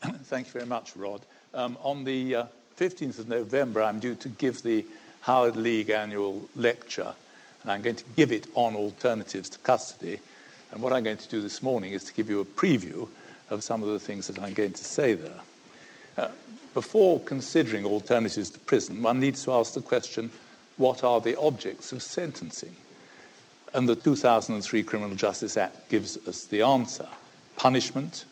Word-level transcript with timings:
Thank 0.24 0.46
you 0.46 0.52
very 0.52 0.66
much, 0.66 0.96
Rod. 0.96 1.20
Um, 1.52 1.76
on 1.82 2.04
the 2.04 2.34
uh, 2.34 2.44
15th 2.78 3.18
of 3.18 3.28
November, 3.28 3.82
I'm 3.82 4.00
due 4.00 4.14
to 4.16 4.28
give 4.28 4.62
the 4.62 4.86
Howard 5.22 5.56
League 5.56 5.90
annual 5.90 6.48
lecture, 6.56 7.12
and 7.62 7.70
I'm 7.70 7.82
going 7.82 7.96
to 7.96 8.04
give 8.16 8.32
it 8.32 8.46
on 8.54 8.76
alternatives 8.76 9.50
to 9.50 9.58
custody. 9.58 10.18
And 10.72 10.80
what 10.80 10.94
I'm 10.94 11.04
going 11.04 11.18
to 11.18 11.28
do 11.28 11.42
this 11.42 11.62
morning 11.62 11.92
is 11.92 12.04
to 12.04 12.14
give 12.14 12.30
you 12.30 12.40
a 12.40 12.44
preview 12.46 13.08
of 13.50 13.62
some 13.62 13.82
of 13.82 13.90
the 13.90 13.98
things 13.98 14.26
that 14.28 14.38
I'm 14.38 14.54
going 14.54 14.72
to 14.72 14.84
say 14.84 15.14
there. 15.14 15.40
Uh, 16.16 16.28
before 16.72 17.20
considering 17.20 17.84
alternatives 17.84 18.48
to 18.50 18.58
prison, 18.60 19.02
one 19.02 19.20
needs 19.20 19.44
to 19.44 19.52
ask 19.52 19.74
the 19.74 19.82
question 19.82 20.30
what 20.76 21.04
are 21.04 21.20
the 21.20 21.38
objects 21.38 21.92
of 21.92 22.02
sentencing? 22.02 22.74
And 23.74 23.86
the 23.86 23.96
2003 23.96 24.82
Criminal 24.84 25.14
Justice 25.14 25.58
Act 25.58 25.90
gives 25.90 26.16
us 26.26 26.44
the 26.44 26.62
answer 26.62 27.06
punishment, 27.56 28.24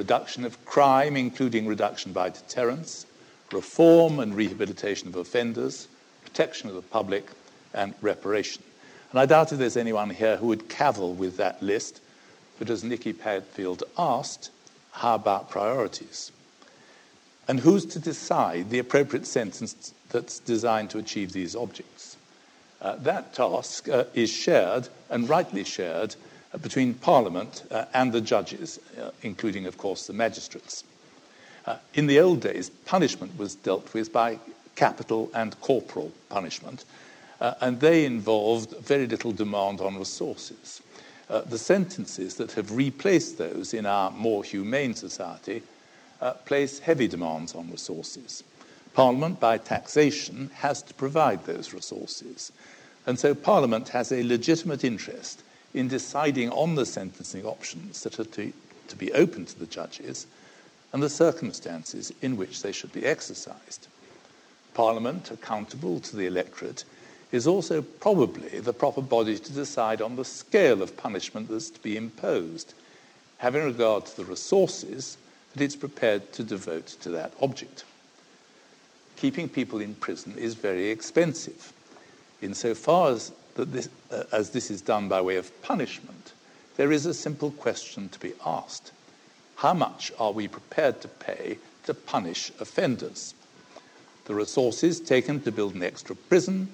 reduction 0.00 0.46
of 0.46 0.64
crime, 0.64 1.14
including 1.14 1.66
reduction 1.66 2.10
by 2.10 2.30
deterrence, 2.30 3.04
reform 3.52 4.18
and 4.18 4.34
rehabilitation 4.34 5.08
of 5.08 5.16
offenders, 5.16 5.88
protection 6.24 6.70
of 6.70 6.74
the 6.74 6.80
public, 6.80 7.28
and 7.74 7.92
reparation. 8.00 8.62
And 9.10 9.20
I 9.20 9.26
doubt 9.26 9.52
if 9.52 9.58
there's 9.58 9.76
anyone 9.76 10.08
here 10.08 10.38
who 10.38 10.46
would 10.46 10.70
cavil 10.70 11.12
with 11.12 11.36
that 11.36 11.62
list, 11.62 12.00
but 12.58 12.70
as 12.70 12.82
Nikki 12.82 13.12
Padfield 13.12 13.82
asked, 13.98 14.48
how 14.92 15.16
about 15.16 15.50
priorities? 15.50 16.32
And 17.46 17.60
who's 17.60 17.84
to 17.84 17.98
decide 17.98 18.70
the 18.70 18.78
appropriate 18.78 19.26
sentence 19.26 19.92
that's 20.08 20.38
designed 20.38 20.88
to 20.90 20.98
achieve 20.98 21.32
these 21.32 21.54
objects? 21.54 22.16
Uh, 22.80 22.96
that 22.96 23.34
task 23.34 23.86
uh, 23.90 24.04
is 24.14 24.30
shared, 24.30 24.88
and 25.10 25.28
rightly 25.28 25.64
shared, 25.64 26.16
between 26.58 26.94
Parliament 26.94 27.62
uh, 27.70 27.84
and 27.94 28.12
the 28.12 28.20
judges, 28.20 28.80
uh, 29.00 29.10
including, 29.22 29.66
of 29.66 29.78
course, 29.78 30.06
the 30.06 30.12
magistrates. 30.12 30.84
Uh, 31.66 31.76
in 31.94 32.06
the 32.06 32.18
old 32.18 32.40
days, 32.40 32.70
punishment 32.86 33.38
was 33.38 33.54
dealt 33.54 33.92
with 33.94 34.12
by 34.12 34.38
capital 34.74 35.30
and 35.34 35.60
corporal 35.60 36.10
punishment, 36.28 36.84
and 37.60 37.80
they 37.80 38.04
involved 38.04 38.70
very 38.78 39.06
little 39.06 39.32
demand 39.32 39.80
on 39.80 39.98
resources. 39.98 40.80
the 41.28 41.58
sentences 41.58 42.36
that 42.36 42.52
have 42.52 42.72
replaced 42.72 43.36
those 43.36 43.74
in 43.74 43.84
our 43.84 44.10
more 44.10 44.42
humane 44.42 44.94
society 44.94 45.62
place 46.46 46.78
heavy 46.78 47.08
demands 47.08 47.54
on 47.54 47.70
resources. 47.70 48.42
Parliament, 48.94 49.38
by 49.38 49.58
taxation, 49.58 50.50
has 50.54 50.82
to 50.82 50.94
provide 50.94 51.44
those 51.44 51.74
resources. 51.74 52.52
And 53.06 53.18
so 53.18 53.34
Parliament 53.34 53.90
has 53.90 54.12
a 54.12 54.22
legitimate 54.22 54.82
interest 54.82 55.42
in 55.74 55.88
deciding 55.88 56.50
on 56.50 56.74
the 56.74 56.86
sentencing 56.86 57.44
options 57.44 58.02
that 58.02 58.18
are 58.18 58.24
to, 58.24 58.52
to 58.88 58.96
be 58.96 59.12
open 59.12 59.44
to 59.44 59.58
the 59.58 59.66
judges 59.66 60.26
and 60.92 61.02
the 61.02 61.08
circumstances 61.08 62.12
in 62.22 62.36
which 62.36 62.62
they 62.62 62.72
should 62.72 62.92
be 62.92 63.06
exercised. 63.06 63.86
Parliament, 64.74 65.30
accountable 65.30 66.00
to 66.00 66.16
the 66.16 66.26
electorate, 66.26 66.84
is 67.32 67.46
also 67.46 67.80
probably 67.80 68.58
the 68.58 68.72
proper 68.72 69.02
body 69.02 69.38
to 69.38 69.52
decide 69.52 70.02
on 70.02 70.16
the 70.16 70.24
scale 70.24 70.82
of 70.82 70.96
punishment 70.96 71.48
that's 71.48 71.70
to 71.70 71.80
be 71.80 71.96
imposed, 71.96 72.74
having 73.38 73.64
regard 73.64 74.04
to 74.06 74.16
the 74.16 74.24
resources 74.24 75.16
that 75.52 75.62
it's 75.62 75.76
prepared 75.76 76.32
to 76.32 76.42
devote 76.42 76.86
to 76.86 77.10
that 77.10 77.32
object. 77.40 77.84
Keeping 79.16 79.48
people 79.48 79.80
in 79.80 79.94
prison 79.94 80.34
is 80.36 80.54
very 80.54 80.88
expensive. 80.88 81.72
Insofar 82.42 83.12
as, 83.12 83.32
that 83.54 83.72
this, 83.72 83.88
uh, 84.10 84.24
as 84.32 84.50
this 84.50 84.70
is 84.70 84.80
done 84.80 85.08
by 85.08 85.20
way 85.20 85.36
of 85.36 85.62
punishment, 85.62 86.32
there 86.76 86.92
is 86.92 87.06
a 87.06 87.14
simple 87.14 87.50
question 87.50 88.08
to 88.08 88.18
be 88.18 88.32
asked. 88.44 88.92
How 89.56 89.74
much 89.74 90.12
are 90.18 90.32
we 90.32 90.48
prepared 90.48 91.00
to 91.02 91.08
pay 91.08 91.58
to 91.84 91.94
punish 91.94 92.50
offenders? 92.60 93.34
The 94.24 94.34
resources 94.34 95.00
taken 95.00 95.40
to 95.42 95.52
build 95.52 95.74
an 95.74 95.82
extra 95.82 96.14
prison 96.14 96.68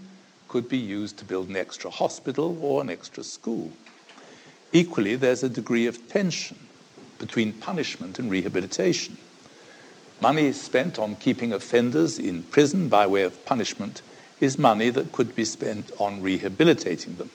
could 0.49 0.69
be 0.69 0.79
used 0.79 1.17
to 1.19 1.25
build 1.25 1.49
an 1.49 1.57
extra 1.57 1.91
hospital 1.91 2.57
or 2.61 2.81
an 2.81 2.91
extra 2.91 3.25
school. 3.25 3.73
Equally, 4.73 5.17
there's 5.17 5.43
a 5.43 5.49
degree 5.49 5.87
of 5.87 6.09
tension 6.09 6.59
between 7.19 7.53
punishment 7.53 8.19
and 8.19 8.31
rehabilitation. 8.31 9.17
Money 10.21 10.53
spent 10.53 10.99
on 10.99 11.17
keeping 11.17 11.53
offenders 11.53 12.19
in 12.19 12.43
prison 12.45 12.89
by 12.89 13.07
way 13.07 13.23
of 13.23 13.45
punishment 13.45 14.03
is 14.41 14.59
money 14.59 14.91
that 14.91 15.13
could 15.13 15.35
be 15.35 15.45
spent 15.45 15.91
on 15.99 16.23
rehabilitating 16.23 17.17
them. 17.17 17.31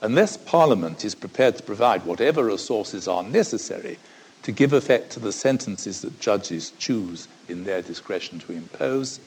Unless 0.00 0.38
Parliament 0.38 1.04
is 1.04 1.14
prepared 1.14 1.56
to 1.56 1.62
provide 1.62 2.04
whatever 2.04 2.44
resources 2.44 3.06
are 3.06 3.22
necessary 3.22 3.98
to 4.42 4.50
give 4.50 4.72
effect 4.72 5.10
to 5.12 5.20
the 5.20 5.32
sentences 5.32 6.00
that 6.00 6.18
judges 6.18 6.72
choose 6.78 7.28
in 7.48 7.64
their 7.64 7.82
discretion 7.82 8.40
to 8.40 8.52
impose, 8.52 9.20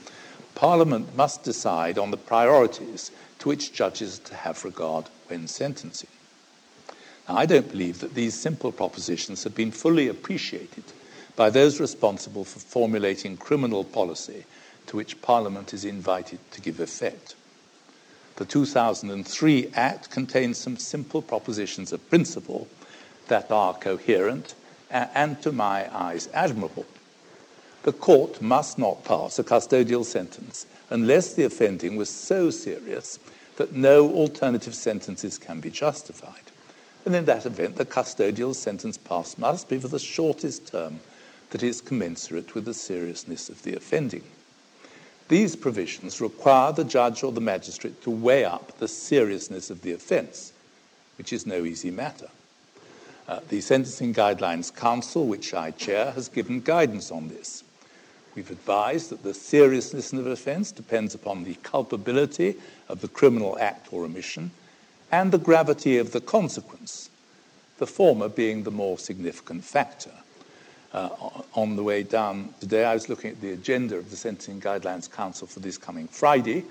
Parliament 0.54 1.16
must 1.16 1.44
decide 1.44 1.98
on 1.98 2.12
the 2.12 2.18
priorities 2.18 3.12
to 3.40 3.50
which 3.50 3.74
judges 3.74 4.20
to 4.20 4.36
have 4.36 4.66
regard 4.66 5.06
when 5.28 5.48
sentencing. 5.48 6.10
Now, 7.28 7.38
I 7.38 7.46
don't 7.46 7.72
believe 7.72 8.00
that 8.00 8.14
these 8.14 8.34
simple 8.34 8.72
propositions 8.72 9.44
have 9.44 9.56
been 9.56 9.72
fully 9.72 10.08
appreciated 10.08 10.84
by 11.36 11.50
those 11.50 11.80
responsible 11.80 12.44
for 12.44 12.60
formulating 12.60 13.38
criminal 13.38 13.84
policy 13.84 14.46
to 14.88 14.98
which 14.98 15.22
Parliament 15.22 15.74
is 15.74 15.86
invited 15.86 16.40
to 16.52 16.62
give 16.62 16.80
effect. 16.80 17.36
The 18.38 18.46
2003 18.46 19.72
Act 19.74 20.12
contains 20.12 20.58
some 20.58 20.78
simple 20.78 21.22
propositions 21.22 21.94
of 21.94 22.10
principle 22.10 22.68
that 23.28 23.50
are 23.50 23.74
coherent 23.74 24.56
and, 24.92 25.42
to 25.42 25.52
my 25.52 25.94
eyes, 25.96 26.30
admirable. 26.34 26.86
The 27.84 27.94
court 27.94 28.42
must 28.42 28.78
not 28.78 29.04
pass 29.06 29.40
a 29.40 29.44
custodial 29.44 30.06
sentence 30.06 30.66
unless 30.90 31.34
the 31.34 31.44
offending 31.44 31.96
was 31.96 32.10
so 32.10 32.50
serious 32.50 33.20
that 33.58 33.74
no 33.74 34.12
alternative 34.12 34.76
sentences 34.76 35.38
can 35.38 35.60
be 35.60 35.70
justified. 35.70 36.52
And 37.06 37.16
in 37.16 37.26
that 37.26 37.46
event, 37.46 37.76
the 37.76 37.86
custodial 37.86 38.56
sentence 38.56 38.98
passed 38.98 39.38
must 39.38 39.70
be 39.70 39.78
for 39.78 39.88
the 39.88 40.00
shortest 40.00 40.68
term 40.68 41.00
that 41.52 41.64
is 41.64 41.80
commensurate 41.80 42.56
with 42.56 42.66
the 42.66 42.74
seriousness 42.74 43.50
of 43.50 43.62
the 43.64 43.76
offending. 43.76 44.24
These 45.28 45.56
provisions 45.56 46.22
require 46.22 46.72
the 46.72 46.84
judge 46.84 47.24
or 47.24 47.32
the 47.32 47.42
magistrate 47.42 48.02
to 48.04 48.12
weigh 48.12 48.46
up 48.46 48.78
the 48.78 48.88
seriousness 48.88 49.72
of 49.72 49.82
the 49.82 49.94
offence, 49.94 50.54
which 51.18 51.34
is 51.34 51.48
no 51.48 51.66
easy 51.66 51.90
matter. 51.90 52.28
Uh, 53.28 53.40
the 53.50 53.60
Sentencing 53.60 54.14
Guidelines 54.14 54.74
Council, 54.76 55.26
which 55.26 55.54
I 55.56 55.72
chair, 55.72 56.12
has 56.12 56.30
given 56.30 56.62
guidance 56.62 57.12
on 57.12 57.28
this. 57.28 57.64
We've 58.36 58.52
advised 58.52 59.10
that 59.10 59.24
the 59.24 59.34
seriousness 59.34 60.14
of 60.14 60.28
an 60.28 60.32
offence 60.32 60.72
depends 60.72 61.16
upon 61.16 61.44
the 61.44 61.56
culpability 61.56 62.56
of 62.88 63.02
the 63.02 63.08
criminal 63.08 63.58
act 63.60 63.92
or 63.92 64.04
omission 64.06 64.52
and 65.12 65.32
the 65.32 65.40
gravity 65.40 65.98
of 65.98 66.12
the 66.12 66.22
consequence, 66.22 67.10
the 67.80 67.88
former 67.88 68.30
being 68.30 68.62
the 68.62 68.72
more 68.72 69.00
significant 69.00 69.64
factor 69.64 70.12
Uh, 70.96 71.10
on 71.56 71.76
the 71.76 71.84
way 71.84 72.04
down 72.04 72.54
today. 72.62 72.86
I 72.86 72.94
was 72.94 73.10
looking 73.10 73.30
at 73.30 73.42
the 73.42 73.52
agenda 73.52 73.98
of 73.98 74.10
the 74.10 74.16
Sentencing 74.16 74.62
Guidelines 74.62 75.12
Council 75.12 75.46
for 75.46 75.60
this 75.60 75.78
coming 75.78 76.08
Friday, 76.08 76.64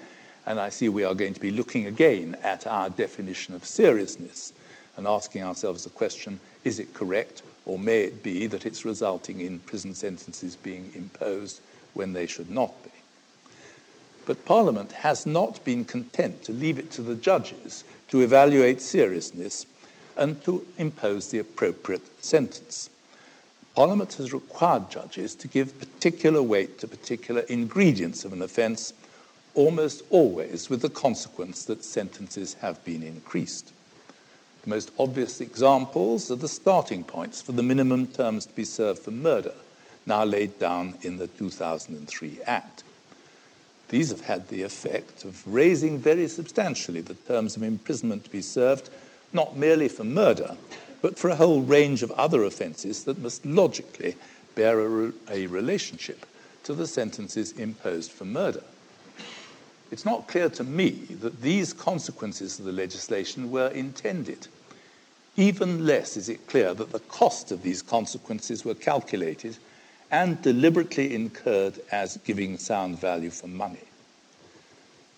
and 0.46 0.58
I 0.58 0.70
see 0.70 0.88
we 0.88 1.04
are 1.04 1.14
going 1.14 1.34
to 1.34 1.40
be 1.40 1.50
looking 1.50 1.88
again 1.88 2.34
at 2.42 2.66
our 2.66 2.88
definition 2.88 3.54
of 3.54 3.66
seriousness 3.66 4.54
and 4.96 5.06
asking 5.06 5.42
ourselves 5.42 5.84
the 5.84 5.90
question 5.90 6.40
is 6.64 6.78
it 6.78 6.94
correct, 6.94 7.42
or 7.66 7.78
may 7.78 8.04
it 8.04 8.22
be 8.22 8.46
that 8.46 8.64
it's 8.64 8.86
resulting 8.86 9.42
in 9.42 9.58
prison 9.58 9.94
sentences 9.94 10.56
being 10.56 10.90
imposed 10.94 11.60
when 11.92 12.14
they 12.14 12.26
should 12.26 12.50
not 12.50 12.72
be? 12.82 12.90
But 14.24 14.46
Parliament 14.46 14.92
has 14.92 15.26
not 15.26 15.62
been 15.66 15.84
content 15.84 16.44
to 16.44 16.52
leave 16.52 16.78
it 16.78 16.90
to 16.92 17.02
the 17.02 17.14
judges 17.14 17.84
to 18.08 18.22
evaluate 18.22 18.80
seriousness 18.80 19.66
and 20.16 20.42
to 20.44 20.66
impose 20.78 21.28
the 21.28 21.40
appropriate 21.40 22.24
sentence. 22.24 22.88
Parliament 23.74 24.14
has 24.14 24.32
required 24.32 24.88
judges 24.88 25.34
to 25.34 25.48
give 25.48 25.78
particular 25.80 26.40
weight 26.42 26.78
to 26.78 26.86
particular 26.86 27.40
ingredients 27.42 28.24
of 28.24 28.32
an 28.32 28.40
offence, 28.40 28.92
almost 29.54 30.02
always 30.10 30.70
with 30.70 30.80
the 30.80 30.88
consequence 30.88 31.64
that 31.64 31.84
sentences 31.84 32.54
have 32.54 32.82
been 32.84 33.02
increased. 33.02 33.72
The 34.62 34.70
most 34.70 34.92
obvious 34.98 35.40
examples 35.40 36.30
are 36.30 36.36
the 36.36 36.48
starting 36.48 37.02
points 37.02 37.42
for 37.42 37.52
the 37.52 37.64
minimum 37.64 38.06
terms 38.06 38.46
to 38.46 38.54
be 38.54 38.64
served 38.64 39.00
for 39.00 39.10
murder, 39.10 39.54
now 40.06 40.24
laid 40.24 40.58
down 40.60 40.94
in 41.02 41.16
the 41.16 41.26
2003 41.26 42.38
Act. 42.46 42.84
These 43.88 44.10
have 44.10 44.22
had 44.22 44.48
the 44.48 44.62
effect 44.62 45.24
of 45.24 45.42
raising 45.46 45.98
very 45.98 46.28
substantially 46.28 47.00
the 47.00 47.14
terms 47.14 47.56
of 47.56 47.62
imprisonment 47.64 48.24
to 48.24 48.30
be 48.30 48.40
served, 48.40 48.88
not 49.32 49.56
merely 49.56 49.88
for 49.88 50.04
murder, 50.04 50.56
but 51.04 51.18
for 51.18 51.28
a 51.28 51.36
whole 51.36 51.60
range 51.60 52.02
of 52.02 52.10
other 52.12 52.44
offences 52.44 53.04
that 53.04 53.18
must 53.18 53.44
logically 53.44 54.16
bear 54.54 54.80
a, 54.80 54.88
re- 54.88 55.12
a 55.28 55.46
relationship 55.48 56.24
to 56.62 56.72
the 56.72 56.86
sentences 56.86 57.52
imposed 57.52 58.10
for 58.10 58.24
murder. 58.24 58.62
It's 59.90 60.06
not 60.06 60.28
clear 60.28 60.48
to 60.48 60.64
me 60.64 60.92
that 61.20 61.42
these 61.42 61.74
consequences 61.74 62.58
of 62.58 62.64
the 62.64 62.72
legislation 62.72 63.50
were 63.50 63.68
intended. 63.68 64.48
Even 65.36 65.84
less 65.84 66.16
is 66.16 66.30
it 66.30 66.46
clear 66.46 66.72
that 66.72 66.90
the 66.90 67.00
cost 67.00 67.52
of 67.52 67.62
these 67.62 67.82
consequences 67.82 68.64
were 68.64 68.72
calculated 68.72 69.58
and 70.10 70.40
deliberately 70.40 71.14
incurred 71.14 71.80
as 71.92 72.16
giving 72.24 72.56
sound 72.56 72.98
value 72.98 73.28
for 73.28 73.48
money. 73.48 73.84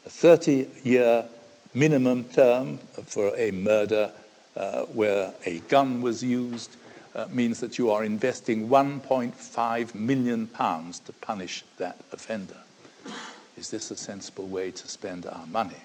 A 0.04 0.10
30 0.10 0.66
year 0.82 1.26
minimum 1.74 2.24
term 2.24 2.78
for 3.06 3.32
a 3.36 3.52
murder 3.52 4.10
where 4.92 5.32
a 5.44 5.58
gun 5.68 6.02
was 6.02 6.22
used 6.22 6.76
uh, 7.16 7.26
means 7.30 7.60
that 7.60 7.78
you 7.78 7.90
are 7.90 8.04
investing 8.04 8.68
1.5 8.68 9.94
million 9.94 10.46
pounds 10.46 10.98
to 11.00 11.12
punish 11.14 11.64
that 11.78 11.96
offender. 12.12 12.58
Is 13.56 13.70
this 13.70 13.90
a 13.90 13.96
sensible 13.96 14.46
way 14.46 14.70
to 14.70 14.88
spend 14.88 15.24
our 15.24 15.46
money? 15.46 15.82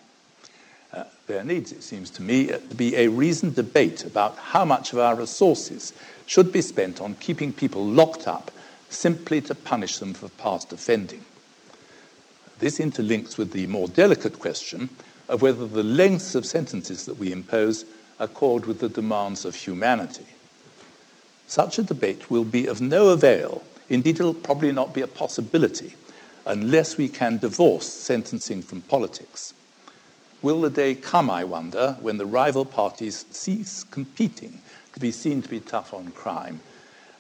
Uh, 0.94 1.06
there 1.28 1.44
needs, 1.46 1.72
it 1.72 1.84
seems 1.84 2.10
to 2.10 2.22
me, 2.22 2.52
uh, 2.52 2.58
to 2.58 2.76
be 2.76 2.98
a 2.98 3.08
reasoned 3.08 3.56
debate 3.56 4.04
about 4.04 4.38
how 4.38 4.66
much 4.66 4.92
of 4.92 5.00
our 5.00 5.16
resources 5.16 5.94
should 6.26 6.52
be 6.52 6.62
spent 6.62 7.00
on 7.00 7.16
keeping 7.16 7.54
people 7.54 7.86
locked 7.86 8.28
up 8.28 8.52
simply 8.90 9.40
to 9.40 9.56
punish 9.56 10.00
them 10.00 10.14
for 10.14 10.28
past 10.30 10.74
offending. 10.74 11.24
This 12.60 12.80
interlinks 12.80 13.38
with 13.38 13.54
the 13.54 13.68
more 13.68 13.88
delicate 13.88 14.38
question 14.38 14.90
of 15.30 15.42
whether 15.42 15.66
the 15.66 15.82
lengths 15.82 16.36
of 16.36 16.46
sentences 16.46 17.06
that 17.06 17.18
we 17.18 17.32
impose 17.32 17.86
accord 18.22 18.66
with 18.66 18.80
the 18.80 18.88
demands 18.88 19.44
of 19.44 19.56
humanity. 19.56 20.28
Such 21.48 21.80
a 21.80 21.84
debate 21.84 22.30
will 22.30 22.46
be 22.46 22.68
of 22.68 22.80
no 22.80 23.10
avail, 23.10 23.64
indeed, 23.90 24.20
it 24.20 24.24
will 24.24 24.34
probably 24.34 24.72
not 24.72 24.94
be 24.94 25.02
a 25.02 25.08
possibility, 25.08 25.96
unless 26.46 26.98
we 26.98 27.10
can 27.10 27.40
divorce 27.40 27.88
sentencing 27.88 28.62
from 28.62 28.82
politics. 28.84 29.54
Will 30.42 30.62
the 30.62 30.70
day 30.70 30.96
come, 30.96 31.30
I 31.30 31.44
wonder, 31.44 31.98
when 32.00 32.18
the 32.18 32.26
rival 32.26 32.64
parties 32.64 33.26
cease 33.32 33.84
competing 33.84 34.62
to 34.94 35.00
be 35.00 35.12
seen 35.12 35.42
to 35.42 35.50
be 35.50 35.60
tough 35.60 35.94
on 35.94 36.12
crime 36.12 36.62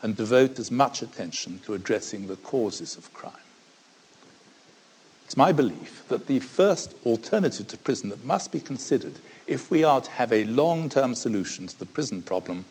and 0.01 0.15
devote 0.15 0.59
as 0.59 0.71
much 0.71 1.01
attention 1.01 1.59
to 1.65 1.73
addressing 1.73 2.27
the 2.27 2.37
causes 2.37 2.95
of 2.95 3.13
crime? 3.13 3.33
It's 5.31 5.37
my 5.37 5.53
belief 5.53 6.03
that 6.09 6.27
the 6.27 6.41
first 6.41 6.93
alternative 7.05 7.65
to 7.69 7.77
prison 7.77 8.09
that 8.09 8.25
must 8.25 8.51
be 8.51 8.59
considered 8.59 9.13
if 9.47 9.71
we 9.71 9.81
are 9.81 10.01
to 10.01 10.11
have 10.11 10.33
a 10.33 10.43
long 10.43 10.89
term 10.89 11.15
solution 11.15 11.67
to 11.67 11.79
the 11.79 11.85
prison 11.85 12.21
problem 12.21 12.65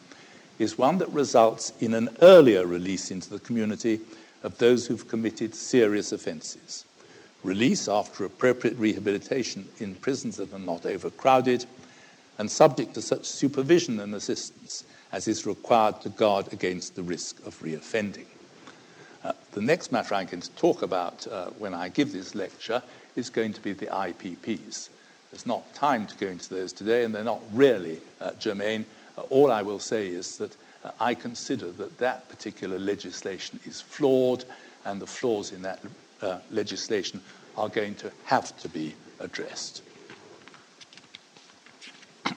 is 0.58 0.76
one 0.76 0.98
that 0.98 1.08
results 1.08 1.72
in 1.80 1.94
an 1.94 2.10
earlier 2.20 2.66
release 2.66 3.10
into 3.10 3.30
the 3.30 3.38
community 3.38 3.98
of 4.42 4.58
those 4.58 4.86
who've 4.86 5.08
committed 5.08 5.54
serious 5.54 6.12
offences. 6.12 6.84
Release 7.44 7.88
after 7.88 8.26
appropriate 8.26 8.76
rehabilitation 8.76 9.66
in 9.78 9.94
prisons 9.94 10.36
that 10.36 10.52
are 10.52 10.58
not 10.58 10.84
overcrowded 10.84 11.64
and 12.36 12.50
subject 12.50 12.92
to 12.92 13.00
such 13.00 13.24
supervision 13.24 14.00
and 14.00 14.14
assistance 14.14 14.84
as 15.12 15.26
is 15.26 15.46
required 15.46 15.98
to 16.02 16.10
guard 16.10 16.52
against 16.52 16.94
the 16.94 17.02
risk 17.02 17.38
of 17.46 17.58
reoffending. 17.62 18.26
Uh, 19.22 19.32
the 19.52 19.60
next 19.60 19.92
matter 19.92 20.14
I'm 20.14 20.26
going 20.26 20.40
to 20.40 20.50
talk 20.52 20.82
about 20.82 21.26
uh, 21.26 21.46
when 21.58 21.74
I 21.74 21.88
give 21.88 22.12
this 22.12 22.34
lecture 22.34 22.82
is 23.16 23.28
going 23.28 23.52
to 23.52 23.60
be 23.60 23.72
the 23.72 23.86
IPPs. 23.86 24.88
There's 25.30 25.46
not 25.46 25.74
time 25.74 26.06
to 26.06 26.16
go 26.16 26.26
into 26.26 26.48
those 26.54 26.72
today, 26.72 27.04
and 27.04 27.14
they're 27.14 27.22
not 27.22 27.42
really 27.52 28.00
uh, 28.20 28.32
germane. 28.38 28.86
Uh, 29.18 29.22
all 29.22 29.52
I 29.52 29.62
will 29.62 29.78
say 29.78 30.08
is 30.08 30.38
that 30.38 30.56
uh, 30.84 30.92
I 30.98 31.14
consider 31.14 31.70
that 31.72 31.98
that 31.98 32.28
particular 32.28 32.78
legislation 32.78 33.60
is 33.66 33.80
flawed, 33.80 34.44
and 34.84 35.00
the 35.00 35.06
flaws 35.06 35.52
in 35.52 35.62
that 35.62 35.80
legislation 36.50 37.20
are 37.56 37.68
going 37.68 37.94
to 37.96 38.10
have 38.24 38.56
to 38.60 38.68
be 38.68 38.94
addressed. 39.18 39.82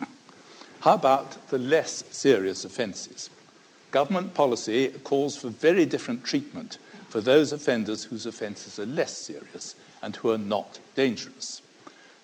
How 0.81 0.95
about 0.95 1.47
the 1.47 1.57
less 1.57 2.03
serious 2.11 2.65
offences? 2.65 3.29
Government 3.93 4.33
policy 4.33 4.89
calls 5.03 5.37
for 5.37 5.49
very 5.49 5.85
different 5.85 6.23
treatment 6.23 6.79
for 7.09 7.21
those 7.21 7.53
offenders 7.53 8.03
whose 8.03 8.25
offences 8.25 8.79
are 8.79 8.87
less 8.87 9.15
serious 9.15 9.75
and 10.01 10.15
who 10.15 10.31
are 10.31 10.37
not 10.39 10.79
dangerous. 10.95 11.61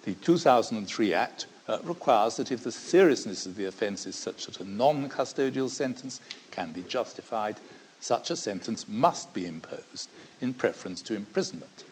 The 0.02 0.16
2003 0.16 1.14
Act 1.14 1.46
uh, 1.68 1.78
requires 1.84 2.38
that 2.38 2.52
if 2.52 2.64
the 2.64 2.72
seriousness 2.72 3.46
of 3.46 3.56
the 3.56 3.66
offence 3.66 4.08
is 4.08 4.16
such 4.16 4.48
that 4.48 4.60
a 4.60 4.68
non 4.68 5.10
custodial 5.10 5.70
sentence 5.70 6.22
can 6.50 6.72
be 6.72 6.82
justified, 6.82 7.58
such 8.00 8.32
a 8.32 8.36
sentence 8.36 8.88
must 8.88 9.32
be 9.36 9.46
imposed 9.46 10.10
in 10.42 10.56
preference 10.56 11.04
to 11.04 11.16
imprisonment. 11.16 11.84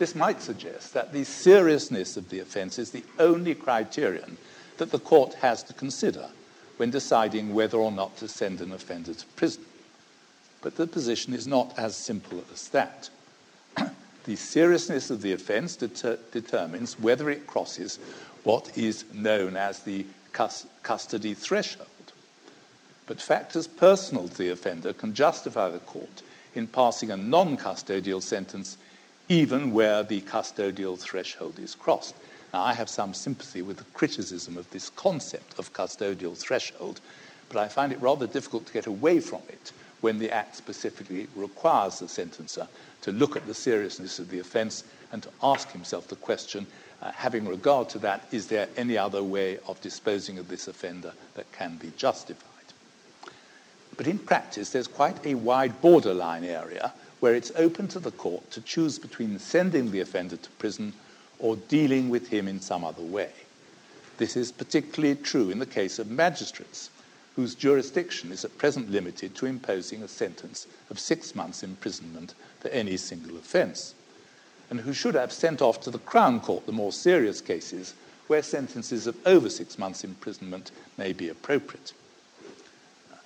This 0.00 0.16
might 0.16 0.42
suggest 0.42 0.92
that 0.94 1.12
the 1.12 1.22
seriousness 1.22 2.16
of 2.16 2.30
the 2.30 2.40
offence 2.40 2.80
is 2.80 2.90
the 2.90 3.04
only 3.20 3.54
criterion 3.54 4.38
that 4.78 4.90
the 4.90 4.98
court 4.98 5.34
has 5.34 5.62
to 5.62 5.72
consider 5.72 6.30
when 6.76 6.90
deciding 6.90 7.54
whether 7.54 7.78
or 7.78 7.92
not 7.92 8.16
to 8.16 8.28
send 8.28 8.60
an 8.60 8.72
offender 8.72 9.14
to 9.14 9.26
prison. 9.36 9.64
But 10.62 10.76
the 10.76 10.86
position 10.86 11.34
is 11.34 11.46
not 11.46 11.78
as 11.78 11.96
simple 11.96 12.42
as 12.52 12.68
that. 12.68 13.10
the 14.24 14.36
seriousness 14.36 15.10
of 15.10 15.22
the 15.22 15.32
offence 15.32 15.76
deter- 15.76 16.18
determines 16.32 16.98
whether 16.98 17.30
it 17.30 17.46
crosses 17.46 17.98
what 18.44 18.76
is 18.76 19.04
known 19.12 19.56
as 19.56 19.80
the 19.80 20.06
cus- 20.32 20.66
custody 20.82 21.34
threshold. 21.34 21.88
But 23.06 23.20
factors 23.20 23.66
personal 23.66 24.28
to 24.28 24.38
the 24.38 24.50
offender 24.50 24.92
can 24.92 25.14
justify 25.14 25.68
the 25.68 25.78
court 25.78 26.22
in 26.54 26.66
passing 26.66 27.10
a 27.10 27.16
non 27.16 27.56
custodial 27.56 28.22
sentence 28.22 28.78
even 29.28 29.72
where 29.72 30.02
the 30.02 30.20
custodial 30.22 30.98
threshold 30.98 31.58
is 31.58 31.74
crossed. 31.74 32.14
Now, 32.54 32.62
I 32.62 32.72
have 32.74 32.88
some 32.88 33.14
sympathy 33.14 33.62
with 33.62 33.78
the 33.78 33.84
criticism 33.94 34.56
of 34.56 34.70
this 34.70 34.88
concept 34.88 35.58
of 35.58 35.72
custodial 35.72 36.36
threshold, 36.36 37.00
but 37.48 37.58
I 37.58 37.66
find 37.66 37.90
it 37.90 38.00
rather 38.00 38.28
difficult 38.28 38.64
to 38.66 38.72
get 38.72 38.86
away 38.86 39.18
from 39.18 39.42
it 39.48 39.72
when 40.02 40.20
the 40.20 40.30
Act 40.30 40.54
specifically 40.54 41.26
requires 41.34 41.98
the 41.98 42.06
sentencer 42.06 42.68
to 43.00 43.10
look 43.10 43.34
at 43.34 43.48
the 43.48 43.54
seriousness 43.54 44.20
of 44.20 44.30
the 44.30 44.38
offence 44.38 44.84
and 45.10 45.20
to 45.24 45.30
ask 45.42 45.72
himself 45.72 46.06
the 46.06 46.14
question, 46.14 46.64
uh, 47.02 47.10
having 47.10 47.44
regard 47.48 47.88
to 47.88 47.98
that, 47.98 48.24
is 48.30 48.46
there 48.46 48.68
any 48.76 48.96
other 48.96 49.24
way 49.24 49.58
of 49.66 49.80
disposing 49.80 50.38
of 50.38 50.46
this 50.46 50.68
offender 50.68 51.12
that 51.34 51.50
can 51.50 51.76
be 51.78 51.90
justified? 51.96 52.46
But 53.96 54.06
in 54.06 54.20
practice, 54.20 54.70
there's 54.70 54.86
quite 54.86 55.26
a 55.26 55.34
wide 55.34 55.80
borderline 55.80 56.44
area 56.44 56.92
where 57.18 57.34
it's 57.34 57.50
open 57.56 57.88
to 57.88 57.98
the 57.98 58.12
court 58.12 58.48
to 58.52 58.60
choose 58.60 58.96
between 59.00 59.40
sending 59.40 59.90
the 59.90 60.02
offender 60.02 60.36
to 60.36 60.50
prison 60.50 60.92
or 61.38 61.56
dealing 61.56 62.08
with 62.08 62.28
him 62.28 62.48
in 62.48 62.60
some 62.60 62.84
other 62.84 63.02
way. 63.02 63.30
This 64.18 64.36
is 64.36 64.52
particularly 64.52 65.16
true 65.16 65.50
in 65.50 65.58
the 65.58 65.66
case 65.66 65.98
of 65.98 66.10
magistrates, 66.10 66.90
whose 67.36 67.54
jurisdiction 67.54 68.30
is 68.30 68.44
at 68.44 68.58
present 68.58 68.90
limited 68.90 69.34
to 69.34 69.46
imposing 69.46 70.02
a 70.02 70.08
sentence 70.08 70.66
of 70.88 71.00
six 71.00 71.34
months' 71.34 71.62
imprisonment 71.62 72.34
for 72.60 72.68
any 72.68 72.96
single 72.96 73.36
offence, 73.36 73.94
and 74.70 74.80
who 74.80 74.92
should 74.92 75.14
have 75.14 75.32
sent 75.32 75.60
off 75.60 75.80
to 75.80 75.90
the 75.90 75.98
Crown 75.98 76.40
Court 76.40 76.64
the 76.66 76.72
more 76.72 76.92
serious 76.92 77.40
cases 77.40 77.94
where 78.28 78.42
sentences 78.42 79.06
of 79.06 79.16
over 79.26 79.50
six 79.50 79.78
months' 79.78 80.04
imprisonment 80.04 80.70
may 80.96 81.12
be 81.12 81.28
appropriate. 81.28 81.92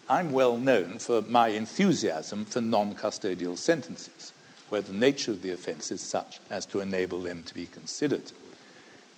I'm 0.09 0.33
well 0.33 0.57
known 0.57 0.99
for 0.99 1.21
my 1.23 1.49
enthusiasm 1.49 2.47
for 2.47 2.63
non 2.63 2.95
custodial 2.95 3.59
sentences 3.59 4.33
where 4.69 4.83
the 4.83 4.93
nature 4.93 5.31
of 5.31 5.43
the 5.43 5.53
offence 5.53 5.91
is 5.91 6.01
such 6.01 6.41
as 6.51 6.67
to 6.67 6.81
enable 6.81 7.21
them 7.23 7.43
to 7.45 7.55
be 7.55 7.67
considered. 7.67 8.33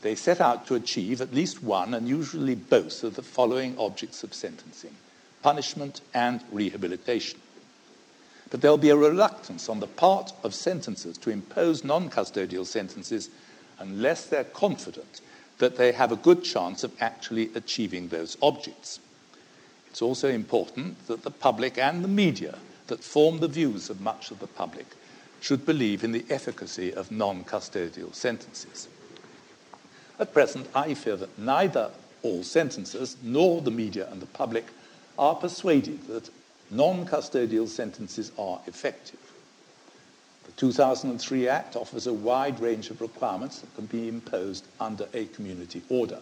They 0.02 0.14
set 0.14 0.40
out 0.40 0.66
to 0.66 0.74
achieve 0.74 1.20
at 1.20 1.34
least 1.34 1.62
one, 1.62 1.92
and 1.92 2.08
usually 2.08 2.54
both, 2.54 3.04
of 3.04 3.16
the 3.16 3.22
following 3.22 3.78
objects 3.78 4.22
of 4.22 4.32
sentencing 4.34 4.94
punishment 5.42 6.00
and 6.12 6.42
rehabilitation. 6.52 7.40
But 8.50 8.60
there'll 8.60 8.76
be 8.76 8.90
a 8.90 8.96
reluctance 8.96 9.68
on 9.68 9.80
the 9.80 9.86
part 9.86 10.32
of 10.42 10.52
sentencers 10.52 11.18
to 11.18 11.30
impose 11.30 11.84
non 11.84 12.10
custodial 12.10 12.66
sentences 12.66 13.30
unless 13.78 14.26
they're 14.26 14.44
confident 14.44 15.20
that 15.58 15.76
they 15.76 15.92
have 15.92 16.12
a 16.12 16.16
good 16.16 16.42
chance 16.42 16.84
of 16.84 16.92
actually 17.00 17.50
achieving 17.54 18.08
those 18.08 18.36
objects. 18.42 18.98
It's 19.88 20.02
also 20.02 20.28
important 20.28 21.06
that 21.06 21.22
the 21.22 21.30
public 21.30 21.78
and 21.78 22.02
the 22.02 22.08
media 22.08 22.58
that 22.88 23.04
form 23.04 23.40
the 23.40 23.48
views 23.48 23.88
of 23.88 24.00
much 24.00 24.30
of 24.30 24.40
the 24.40 24.46
public 24.46 24.86
should 25.40 25.64
believe 25.66 26.04
in 26.04 26.12
the 26.12 26.24
efficacy 26.30 26.92
of 26.92 27.10
non 27.10 27.44
custodial 27.44 28.14
sentences. 28.14 28.88
At 30.18 30.34
present, 30.34 30.68
I 30.74 30.94
fear 30.94 31.16
that 31.16 31.38
neither 31.38 31.90
all 32.22 32.42
sentences 32.42 33.16
nor 33.22 33.62
the 33.62 33.70
media 33.70 34.08
and 34.10 34.20
the 34.20 34.26
public 34.26 34.66
are 35.18 35.34
persuaded 35.34 36.06
that 36.08 36.28
non 36.70 37.06
custodial 37.06 37.68
sentences 37.68 38.30
are 38.38 38.60
effective. 38.66 39.18
The 40.44 40.52
2003 40.52 41.48
Act 41.48 41.76
offers 41.76 42.06
a 42.06 42.12
wide 42.12 42.60
range 42.60 42.90
of 42.90 43.00
requirements 43.00 43.60
that 43.60 43.74
can 43.74 43.86
be 43.86 44.08
imposed 44.08 44.66
under 44.78 45.08
a 45.14 45.24
community 45.26 45.82
order. 45.88 46.20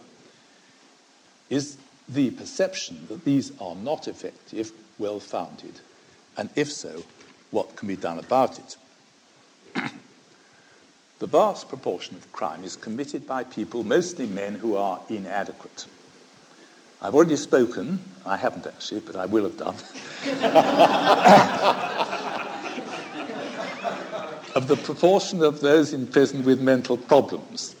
Is 1.49 1.77
the 2.07 2.31
perception 2.31 3.05
that 3.09 3.25
these 3.25 3.51
are 3.59 3.75
not 3.75 4.07
effective 4.07 4.71
well 4.97 5.19
founded? 5.19 5.81
And 6.37 6.49
if 6.55 6.71
so, 6.71 7.03
what 7.51 7.75
can 7.75 7.87
be 7.87 7.95
done 7.95 8.19
about 8.19 8.59
it? 8.59 8.77
The 11.19 11.27
vast 11.27 11.69
proportion 11.69 12.15
of 12.15 12.31
crime 12.31 12.63
is 12.63 12.75
committed 12.75 13.27
by 13.27 13.43
people, 13.43 13.83
mostly 13.83 14.27
men, 14.27 14.55
who 14.55 14.75
are 14.75 14.99
inadequate. 15.09 15.85
I've 17.01 17.15
already 17.15 17.37
spoken, 17.37 17.99
I 18.25 18.37
haven't 18.37 18.67
actually, 18.67 19.01
but 19.01 19.15
I 19.15 19.25
will 19.25 19.43
have 19.43 19.57
done, 19.57 19.75
of 24.55 24.67
the 24.67 24.75
proportion 24.75 25.43
of 25.43 25.61
those 25.61 25.93
in 25.93 26.07
prison 26.07 26.43
with 26.43 26.59
mental 26.59 26.97
problems. 26.97 27.75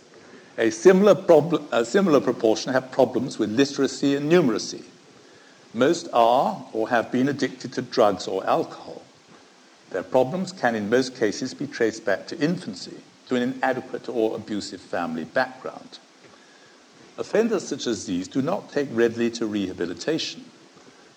A 0.57 0.69
similar, 0.69 1.15
problem, 1.15 1.67
a 1.71 1.85
similar 1.85 2.19
proportion 2.19 2.73
have 2.73 2.91
problems 2.91 3.39
with 3.39 3.49
literacy 3.49 4.15
and 4.15 4.31
numeracy. 4.31 4.83
Most 5.73 6.09
are 6.13 6.65
or 6.73 6.89
have 6.89 7.11
been 7.11 7.29
addicted 7.29 7.73
to 7.73 7.81
drugs 7.81 8.27
or 8.27 8.45
alcohol. 8.45 9.01
Their 9.91 10.03
problems 10.03 10.51
can, 10.51 10.75
in 10.75 10.89
most 10.89 11.15
cases, 11.15 11.53
be 11.53 11.67
traced 11.67 12.05
back 12.05 12.27
to 12.27 12.39
infancy, 12.39 12.97
to 13.27 13.35
an 13.35 13.41
inadequate 13.41 14.07
or 14.07 14.35
abusive 14.35 14.81
family 14.81 15.23
background. 15.23 15.99
Offenders 17.17 17.67
such 17.67 17.87
as 17.87 18.05
these 18.05 18.27
do 18.27 18.41
not 18.41 18.71
take 18.71 18.87
readily 18.91 19.29
to 19.31 19.45
rehabilitation, 19.45 20.45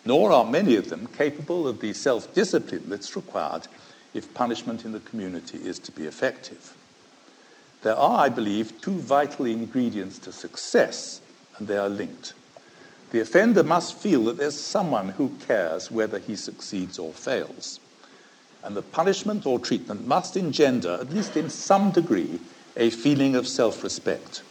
nor 0.05 0.33
are 0.33 0.45
many 0.45 0.77
of 0.77 0.89
them 0.89 1.07
capable 1.07 1.69
of 1.69 1.81
the 1.81 1.93
self 1.93 2.33
discipline 2.35 2.85
that's 2.87 3.15
required 3.15 3.69
if 4.15 4.35
punishment 4.35 4.85
in 4.85 4.93
the 4.93 5.01
community 5.01 5.59
is 5.59 5.79
to 5.79 5.93
be 5.93 6.05
effective. 6.05 6.77
There 7.83 7.97
are, 7.97 8.25
I 8.25 8.29
believe, 8.29 8.81
two 8.81 8.99
vital 8.99 9.47
ingredients 9.47 10.19
to 10.21 10.33
success, 10.33 11.21
and 11.59 11.69
they 11.69 11.77
are 11.77 11.89
linked. 11.89 12.33
The 13.11 13.21
offender 13.21 13.63
must 13.63 13.97
feel 13.97 14.25
that 14.25 14.39
there's 14.39 14.59
someone 14.59 15.11
who 15.11 15.37
cares 15.47 15.91
whether 15.91 16.19
he 16.19 16.37
succeeds 16.37 16.99
or 16.99 17.13
fails. 17.13 17.79
And 18.63 18.77
the 18.77 18.83
punishment 18.83 19.47
or 19.47 19.59
treatment 19.59 20.07
must 20.07 20.37
engender, 20.37 20.99
at 21.01 21.11
least 21.11 21.37
in 21.37 21.51
some 21.51 21.91
degree, 21.91 22.41
a 22.77 22.91
feeling 22.91 23.35
of 23.35 23.49
self 23.49 23.83
respect. 23.83 24.43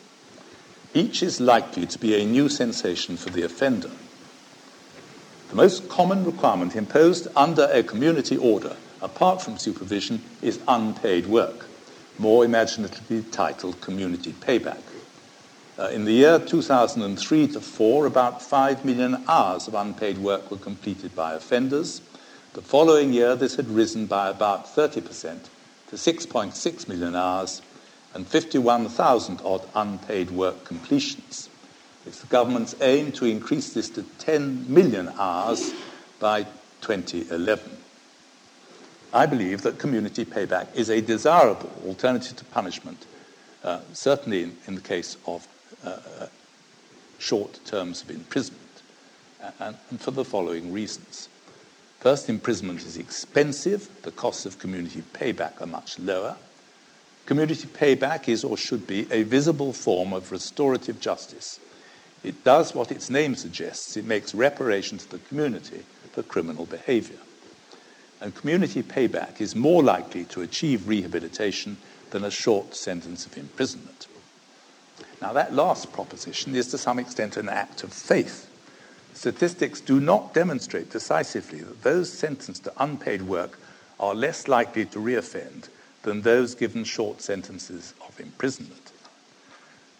Each 0.94 1.24
is 1.24 1.39
likely 1.39 1.86
to 1.86 1.98
be 1.98 2.15
a 2.15 2.25
new 2.25 2.50
sensation 2.50 3.15
for 3.15 3.30
the 3.30 3.44
offender. 3.44 3.91
The 5.50 5.56
most 5.56 5.89
common 5.89 6.25
requirement 6.25 6.75
imposed 6.75 7.27
under 7.36 7.70
a 7.72 7.84
community 7.84 8.38
order, 8.38 8.75
apart 9.01 9.41
from 9.41 9.58
supervision, 9.58 10.22
is 10.41 10.60
unpaid 10.68 11.27
work 11.27 11.68
more 12.22 12.46
imaginatively 12.46 13.24
titled 13.32 13.82
Community 13.82 14.32
Payback. 14.32 14.82
Uh, 15.80 15.88
in 15.88 16.06
the 16.06 16.12
year 16.12 16.38
2003 16.38 17.48
to 17.48 17.60
4, 17.60 18.06
about 18.06 18.44
5 18.44 18.86
million 18.86 19.24
hours 19.27 19.68
of 19.68 19.74
unpaid 19.74 20.20
work 20.20 20.51
were 20.51 20.58
completed 20.58 21.15
by 21.15 21.34
offenders. 21.34 22.01
The 22.53 22.62
following 22.62 23.13
year, 23.13 23.38
this 23.38 23.55
had 23.55 23.70
risen 23.70 24.08
by 24.08 24.29
about 24.29 24.65
30% 24.65 25.01
to 25.88 25.96
6.6 25.96 26.88
million 26.89 27.15
hours 27.15 27.62
and 28.13 28.27
51,000 28.27 29.39
odd 29.46 29.65
unpaid 29.74 30.31
work 30.31 30.65
completions. 30.65 31.48
It's 32.05 32.20
the 32.20 32.27
government's 32.27 32.75
aim 32.81 33.13
to 33.13 33.25
increase 33.25 33.74
this 33.74 33.89
to 33.91 34.03
10 34.20 34.65
million 34.67 35.13
hours 35.17 35.72
by 36.20 36.43
2011. 36.81 37.77
I 39.13 39.25
believe 39.27 39.62
that 39.62 39.79
community 39.79 40.25
payback 40.25 40.75
is 40.75 40.89
a 40.89 41.00
desirable 41.00 41.72
alternative 41.86 42.36
to 42.36 42.46
punishment, 42.46 43.05
uh, 43.63 43.79
certainly 43.93 44.43
in, 44.43 44.58
in, 44.67 44.75
the 44.75 44.81
case 44.81 45.15
of 45.25 45.48
uh, 45.86 46.27
short 47.17 47.62
terms 47.63 48.01
of 48.01 48.12
imprisonment, 48.12 48.81
and, 49.60 49.77
and 49.89 50.01
for 50.01 50.12
the 50.12 50.25
following 50.25 50.74
reasons. 50.74 51.29
First, 52.01 52.29
imprisonment 52.29 52.81
is 52.81 52.98
expensive, 52.98 53.89
the 54.01 54.12
costs 54.12 54.46
of 54.46 54.60
community 54.60 55.03
payback 55.13 55.62
are 55.62 55.67
much 55.67 55.98
lower. 55.98 56.36
Community 57.25 57.67
payback 57.67 58.27
is 58.27 58.43
or 58.43 58.58
should 58.58 58.86
be 58.86 59.08
a 59.12 59.24
visible 59.24 59.72
form 59.72 60.12
of 60.12 60.31
restorative 60.31 61.00
justice. 61.00 61.60
It 62.24 62.43
does 62.43 62.75
what 62.75 62.91
its 62.91 63.10
name 63.10 63.36
suggests 63.36 63.96
it 63.96 64.05
makes 64.05 64.36
reparation 64.36 64.98
to 64.98 65.10
the 65.10 65.20
community 65.20 65.84
for 66.12 66.24
criminal 66.24 66.65
behavior 66.65 67.17
and 68.22 68.36
community 68.36 68.84
payback 68.84 69.41
is 69.41 69.55
more 69.55 69.81
likely 69.81 70.25
to 70.25 70.41
achieve 70.41 70.88
rehabilitation 70.88 71.77
than 72.12 72.24
a 72.24 72.31
short 72.31 72.75
sentence 72.75 73.25
of 73.25 73.38
imprisonment. 73.38 74.08
Now, 75.22 75.34
that 75.34 75.53
last 75.53 75.91
proposition 75.91 76.55
is 76.55 76.67
to 76.67 76.77
some 76.77 77.00
extent 77.00 77.36
an 77.36 77.50
act 77.50 77.84
of 77.84 77.91
faith. 77.91 78.50
Statistics 79.13 79.82
do 79.82 80.00
not 80.00 80.34
demonstrate 80.34 80.89
decisively 80.89 81.60
that 81.60 81.84
those 81.84 82.12
sentenced 82.12 82.63
to 82.63 82.74
unpaid 82.77 83.22
work 83.22 83.60
are 84.00 84.15
less 84.15 84.48
likely 84.48 84.86
to 84.86 85.00
reoffend 85.00 85.68
than 86.03 86.22
those 86.22 86.56
given 86.56 86.84
short 86.84 87.22
sentences 87.22 87.94
of 88.08 88.20
imprisonment. 88.20 88.91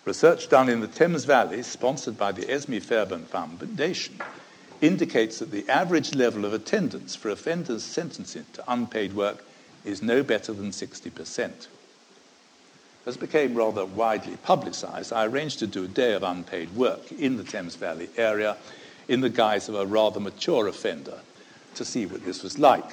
Research 0.04 0.50
done 0.50 0.68
in 0.68 0.80
the 0.80 0.88
Thames 0.88 1.26
Valley, 1.26 1.62
sponsored 1.62 2.18
by 2.18 2.32
the 2.32 2.50
Esme 2.50 2.80
Fairbairn 2.80 3.26
Foundation, 3.26 4.20
indicates 4.82 5.38
that 5.38 5.52
the 5.52 5.70
average 5.70 6.16
level 6.16 6.44
of 6.44 6.54
attendance 6.54 7.16
for 7.16 7.30
offenders 7.30 7.84
sentenced 7.84 8.54
to 8.54 8.64
unpaid 8.68 9.14
work 9.14 9.46
is 9.86 10.02
no 10.02 10.24
better 10.24 10.54
than 10.54 10.72
60%. 10.72 11.68
As 13.06 13.18
became 13.18 13.56
rather 13.56 13.86
widely 13.86 14.38
publicized, 14.38 15.14
I 15.14 15.26
arranged 15.26 15.60
to 15.60 15.68
do 15.68 15.84
a 15.84 15.88
day 15.88 16.14
of 16.14 16.24
unpaid 16.24 16.76
work 16.76 17.12
in 17.12 17.38
the 17.38 17.44
Thames 17.44 17.76
Valley 17.76 18.10
area 18.18 18.58
in 19.12 19.20
the 19.20 19.30
guise 19.30 19.68
of 19.68 19.76
a 19.76 19.86
rather 19.86 20.22
mature 20.22 20.68
offender 20.68 21.20
to 21.76 21.84
see 21.84 22.06
what 22.06 22.24
this 22.24 22.44
was 22.44 22.58
like. 22.58 22.90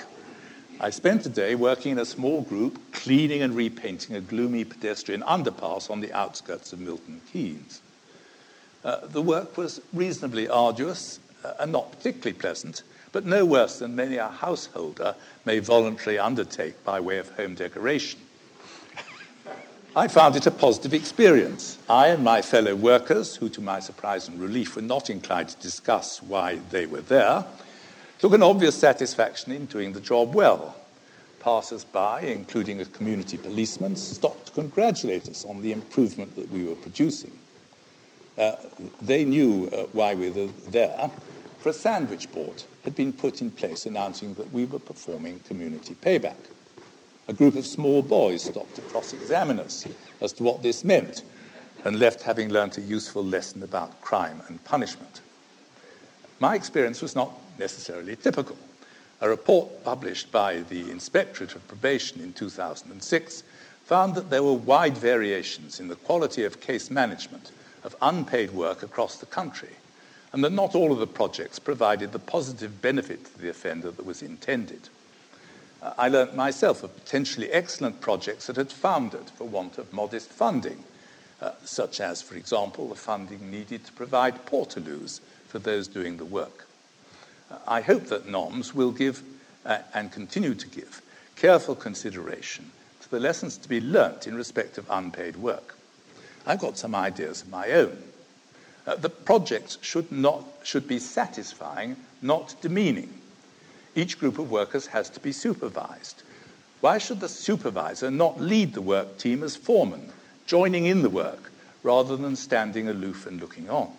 I 0.80 0.90
spent 0.90 1.24
a 1.26 1.28
day 1.28 1.54
working 1.54 1.92
in 1.92 1.98
a 2.00 2.04
small 2.04 2.42
group 2.42 2.92
cleaning 2.92 3.40
and 3.40 3.54
repainting 3.54 4.16
a 4.16 4.20
gloomy 4.20 4.64
pedestrian 4.64 5.22
underpass 5.22 5.88
on 5.88 6.00
the 6.00 6.12
outskirts 6.12 6.72
of 6.72 6.80
Milton 6.80 7.20
Keynes. 7.32 7.80
Uh, 8.84 9.06
the 9.06 9.22
work 9.22 9.56
was 9.56 9.80
reasonably 9.92 10.48
arduous 10.48 11.20
and 11.60 11.70
not 11.70 11.92
particularly 11.92 12.36
pleasant, 12.36 12.82
but 13.12 13.24
no 13.24 13.44
worse 13.44 13.78
than 13.78 13.94
many 13.94 14.16
a 14.16 14.26
householder 14.26 15.14
may 15.44 15.60
voluntarily 15.60 16.18
undertake 16.18 16.84
by 16.84 16.98
way 16.98 17.18
of 17.18 17.30
home 17.36 17.54
decoration. 17.54 18.18
I 19.98 20.06
found 20.06 20.36
it 20.36 20.46
a 20.46 20.52
positive 20.52 20.94
experience. 20.94 21.76
I 21.90 22.06
and 22.06 22.22
my 22.22 22.40
fellow 22.40 22.76
workers, 22.76 23.34
who 23.34 23.48
to 23.48 23.60
my 23.60 23.80
surprise 23.80 24.28
and 24.28 24.38
relief 24.38 24.76
were 24.76 24.82
not 24.82 25.10
inclined 25.10 25.48
to 25.48 25.56
discuss 25.60 26.22
why 26.22 26.60
they 26.70 26.86
were 26.86 27.00
there, 27.00 27.44
took 28.20 28.32
an 28.32 28.44
obvious 28.44 28.76
satisfaction 28.76 29.50
in 29.50 29.66
doing 29.66 29.94
the 29.94 30.00
job 30.00 30.36
well. 30.36 30.76
Passers 31.40 31.82
by, 31.82 32.20
including 32.20 32.80
a 32.80 32.84
community 32.84 33.38
policeman, 33.38 33.96
stopped 33.96 34.46
to 34.46 34.52
congratulate 34.52 35.28
us 35.28 35.44
on 35.44 35.62
the 35.62 35.72
improvement 35.72 36.36
that 36.36 36.48
we 36.52 36.62
were 36.62 36.76
producing. 36.76 37.36
Uh, 38.38 38.54
they 39.02 39.24
knew 39.24 39.68
uh, 39.72 39.86
why 39.90 40.14
we 40.14 40.30
were 40.30 40.46
there, 40.68 41.10
for 41.58 41.70
a 41.70 41.72
sandwich 41.72 42.30
board 42.30 42.62
had 42.84 42.94
been 42.94 43.12
put 43.12 43.42
in 43.42 43.50
place 43.50 43.84
announcing 43.84 44.34
that 44.34 44.52
we 44.52 44.64
were 44.64 44.78
performing 44.78 45.40
community 45.40 45.96
payback. 45.96 46.36
A 47.28 47.34
group 47.34 47.56
of 47.56 47.66
small 47.66 48.00
boys 48.00 48.42
stopped 48.42 48.76
to 48.76 48.80
cross 48.80 49.12
examine 49.12 49.60
us 49.60 49.86
as 50.22 50.32
to 50.34 50.42
what 50.42 50.62
this 50.62 50.82
meant 50.82 51.22
and 51.84 51.98
left 51.98 52.22
having 52.22 52.48
learnt 52.48 52.78
a 52.78 52.80
useful 52.80 53.22
lesson 53.22 53.62
about 53.62 54.00
crime 54.00 54.40
and 54.48 54.64
punishment. 54.64 55.20
My 56.40 56.54
experience 56.54 57.02
was 57.02 57.14
not 57.14 57.30
necessarily 57.58 58.16
typical. 58.16 58.56
A 59.20 59.28
report 59.28 59.84
published 59.84 60.32
by 60.32 60.60
the 60.60 60.90
Inspectorate 60.90 61.54
of 61.54 61.68
Probation 61.68 62.22
in 62.22 62.32
2006 62.32 63.42
found 63.84 64.14
that 64.14 64.30
there 64.30 64.42
were 64.42 64.54
wide 64.54 64.96
variations 64.96 65.80
in 65.80 65.88
the 65.88 65.96
quality 65.96 66.44
of 66.44 66.62
case 66.62 66.90
management 66.90 67.52
of 67.84 67.94
unpaid 68.00 68.52
work 68.52 68.82
across 68.82 69.16
the 69.16 69.26
country 69.26 69.76
and 70.32 70.42
that 70.42 70.52
not 70.52 70.74
all 70.74 70.92
of 70.92 70.98
the 70.98 71.06
projects 71.06 71.58
provided 71.58 72.12
the 72.12 72.18
positive 72.18 72.80
benefit 72.80 73.24
to 73.26 73.38
the 73.38 73.50
offender 73.50 73.90
that 73.90 74.06
was 74.06 74.22
intended. 74.22 74.88
Uh, 75.82 75.92
I 75.96 76.08
learnt 76.08 76.34
myself 76.34 76.82
of 76.82 76.94
potentially 76.94 77.50
excellent 77.50 78.00
projects 78.00 78.46
that 78.46 78.56
had 78.56 78.72
foundered 78.72 79.30
for 79.30 79.44
want 79.44 79.78
of 79.78 79.92
modest 79.92 80.28
funding, 80.30 80.82
uh, 81.40 81.52
such 81.64 82.00
as, 82.00 82.20
for 82.20 82.34
example, 82.34 82.88
the 82.88 82.94
funding 82.94 83.50
needed 83.50 83.84
to 83.86 83.92
provide 83.92 84.44
portaloos 84.46 85.20
for 85.46 85.58
those 85.58 85.86
doing 85.86 86.16
the 86.16 86.24
work. 86.24 86.66
Uh, 87.50 87.56
I 87.66 87.80
hope 87.80 88.06
that 88.06 88.26
NOMS 88.26 88.74
will 88.74 88.92
give 88.92 89.22
uh, 89.64 89.78
and 89.94 90.10
continue 90.10 90.54
to 90.54 90.66
give 90.68 91.02
careful 91.36 91.76
consideration 91.76 92.70
to 93.00 93.10
the 93.10 93.20
lessons 93.20 93.56
to 93.58 93.68
be 93.68 93.80
learnt 93.80 94.26
in 94.26 94.34
respect 94.34 94.78
of 94.78 94.86
unpaid 94.90 95.36
work. 95.36 95.76
I've 96.46 96.58
got 96.58 96.78
some 96.78 96.94
ideas 96.94 97.42
of 97.42 97.50
my 97.50 97.70
own. 97.70 97.96
Uh, 98.86 98.96
the 98.96 99.10
projects 99.10 99.78
should, 99.82 100.10
not, 100.10 100.44
should 100.64 100.88
be 100.88 100.98
satisfying, 100.98 101.96
not 102.22 102.54
demeaning. 102.60 103.12
Each 103.98 104.16
group 104.16 104.38
of 104.38 104.52
workers 104.52 104.86
has 104.86 105.10
to 105.10 105.18
be 105.18 105.32
supervised. 105.32 106.22
Why 106.80 106.98
should 106.98 107.18
the 107.18 107.28
supervisor 107.28 108.12
not 108.12 108.40
lead 108.40 108.74
the 108.74 108.80
work 108.80 109.18
team 109.18 109.42
as 109.42 109.56
foreman, 109.56 110.12
joining 110.46 110.86
in 110.86 111.02
the 111.02 111.10
work, 111.10 111.50
rather 111.82 112.16
than 112.16 112.36
standing 112.36 112.88
aloof 112.88 113.26
and 113.26 113.40
looking 113.40 113.68
on? 113.68 113.90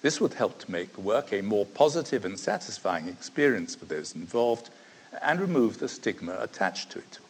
This 0.00 0.20
would 0.20 0.34
help 0.34 0.58
to 0.58 0.72
make 0.72 0.94
the 0.94 1.02
work 1.02 1.32
a 1.32 1.40
more 1.40 1.64
positive 1.64 2.24
and 2.24 2.36
satisfying 2.36 3.06
experience 3.06 3.76
for 3.76 3.84
those 3.84 4.16
involved 4.16 4.70
and 5.22 5.40
remove 5.40 5.78
the 5.78 5.88
stigma 5.88 6.36
attached 6.40 6.90
to 6.90 6.98
it. 6.98 7.20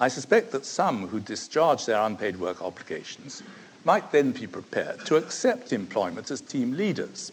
I 0.00 0.08
suspect 0.08 0.52
that 0.52 0.64
some 0.64 1.08
who 1.08 1.20
discharge 1.20 1.84
their 1.84 2.00
unpaid 2.00 2.40
work 2.40 2.62
obligations 2.62 3.42
might 3.84 4.10
then 4.10 4.32
be 4.32 4.46
prepared 4.46 5.04
to 5.04 5.16
accept 5.16 5.70
employment 5.70 6.30
as 6.30 6.40
team 6.40 6.78
leaders 6.78 7.30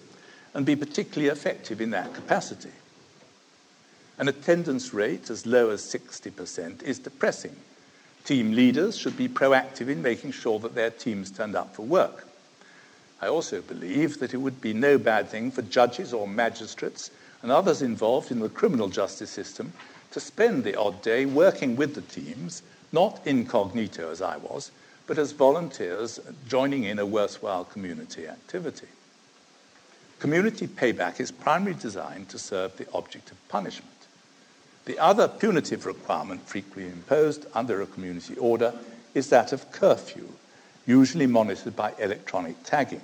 and 0.53 0.65
be 0.65 0.75
particularly 0.75 1.29
effective 1.29 1.79
in 1.79 1.91
that 1.91 2.13
capacity. 2.13 2.71
An 4.17 4.29
attendance 4.29 4.93
rate 4.93 5.29
as 5.29 5.45
low 5.45 5.69
as 5.69 5.81
60% 5.81 6.83
is 6.83 6.99
depressing. 6.99 7.55
Team 8.23 8.53
leaders 8.53 8.97
should 8.97 9.17
be 9.17 9.27
proactive 9.27 9.89
in 9.89 10.01
making 10.01 10.31
sure 10.31 10.57
that 10.59 10.73
their 10.73 10.89
teams 10.89 11.29
turned 11.29 11.55
up 11.55 11.75
for 11.75 11.83
work. 11.83 12.27
I 13.21 13.27
also 13.27 13.61
believe 13.61 14.19
that 14.19 14.33
it 14.33 14.37
would 14.37 14.61
be 14.61 14.73
no 14.73 14.97
bad 14.97 15.29
thing 15.29 15.51
for 15.51 15.61
judges 15.63 16.13
or 16.13 16.27
magistrates 16.27 17.11
and 17.41 17.51
others 17.51 17.81
involved 17.81 18.31
in 18.31 18.39
the 18.39 18.49
criminal 18.49 18.87
justice 18.87 19.29
system 19.29 19.73
to 20.11 20.19
spend 20.19 20.63
the 20.63 20.75
odd 20.75 21.01
day 21.01 21.25
working 21.25 21.75
with 21.75 21.93
the 21.93 22.01
teams, 22.01 22.63
not 22.91 23.19
incognito 23.25 24.11
as 24.11 24.21
I 24.21 24.37
was, 24.37 24.71
but 25.07 25.17
as 25.17 25.33
volunteers 25.33 26.19
joining 26.47 26.85
in 26.85 26.99
a 26.99 27.05
worthwhile 27.05 27.65
community 27.65 28.27
activity. 28.27 28.87
Community 30.19 30.67
payback 30.67 31.19
is 31.19 31.31
primarily 31.31 31.79
designed 31.79 32.29
to 32.29 32.39
serve 32.39 32.75
the 32.77 32.87
object 32.93 33.31
of 33.31 33.47
punishment. 33.49 33.94
The 34.85 34.99
other 34.99 35.27
punitive 35.27 35.85
requirement 35.85 36.47
frequently 36.47 36.91
imposed 36.91 37.45
under 37.53 37.81
a 37.81 37.87
community 37.87 38.35
order 38.37 38.73
is 39.13 39.29
that 39.29 39.51
of 39.51 39.71
curfew, 39.71 40.29
usually 40.85 41.25
monitored 41.25 41.75
by 41.75 41.93
electronic 41.97 42.63
tagging. 42.63 43.01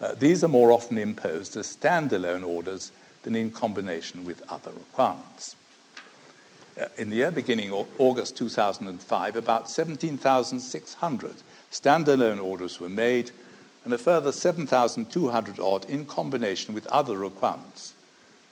Uh, 0.00 0.14
these 0.18 0.42
are 0.42 0.48
more 0.48 0.72
often 0.72 0.98
imposed 0.98 1.56
as 1.56 1.76
standalone 1.76 2.44
orders 2.44 2.90
than 3.22 3.36
in 3.36 3.50
combination 3.50 4.24
with 4.24 4.42
other 4.50 4.72
requirements. 4.72 5.54
Uh, 6.80 6.86
in 6.96 7.10
the 7.10 7.16
year 7.16 7.30
beginning 7.30 7.70
August 7.98 8.36
2005, 8.36 9.36
about 9.36 9.70
17,600 9.70 11.34
standalone 11.70 12.42
orders 12.42 12.80
were 12.80 12.88
made, 12.88 13.30
and 13.84 13.92
a 13.92 13.98
further 13.98 14.32
7,200 14.32 15.60
odd 15.60 15.88
in 15.88 16.04
combination 16.04 16.74
with 16.74 16.86
other 16.88 17.16
requirements, 17.16 17.94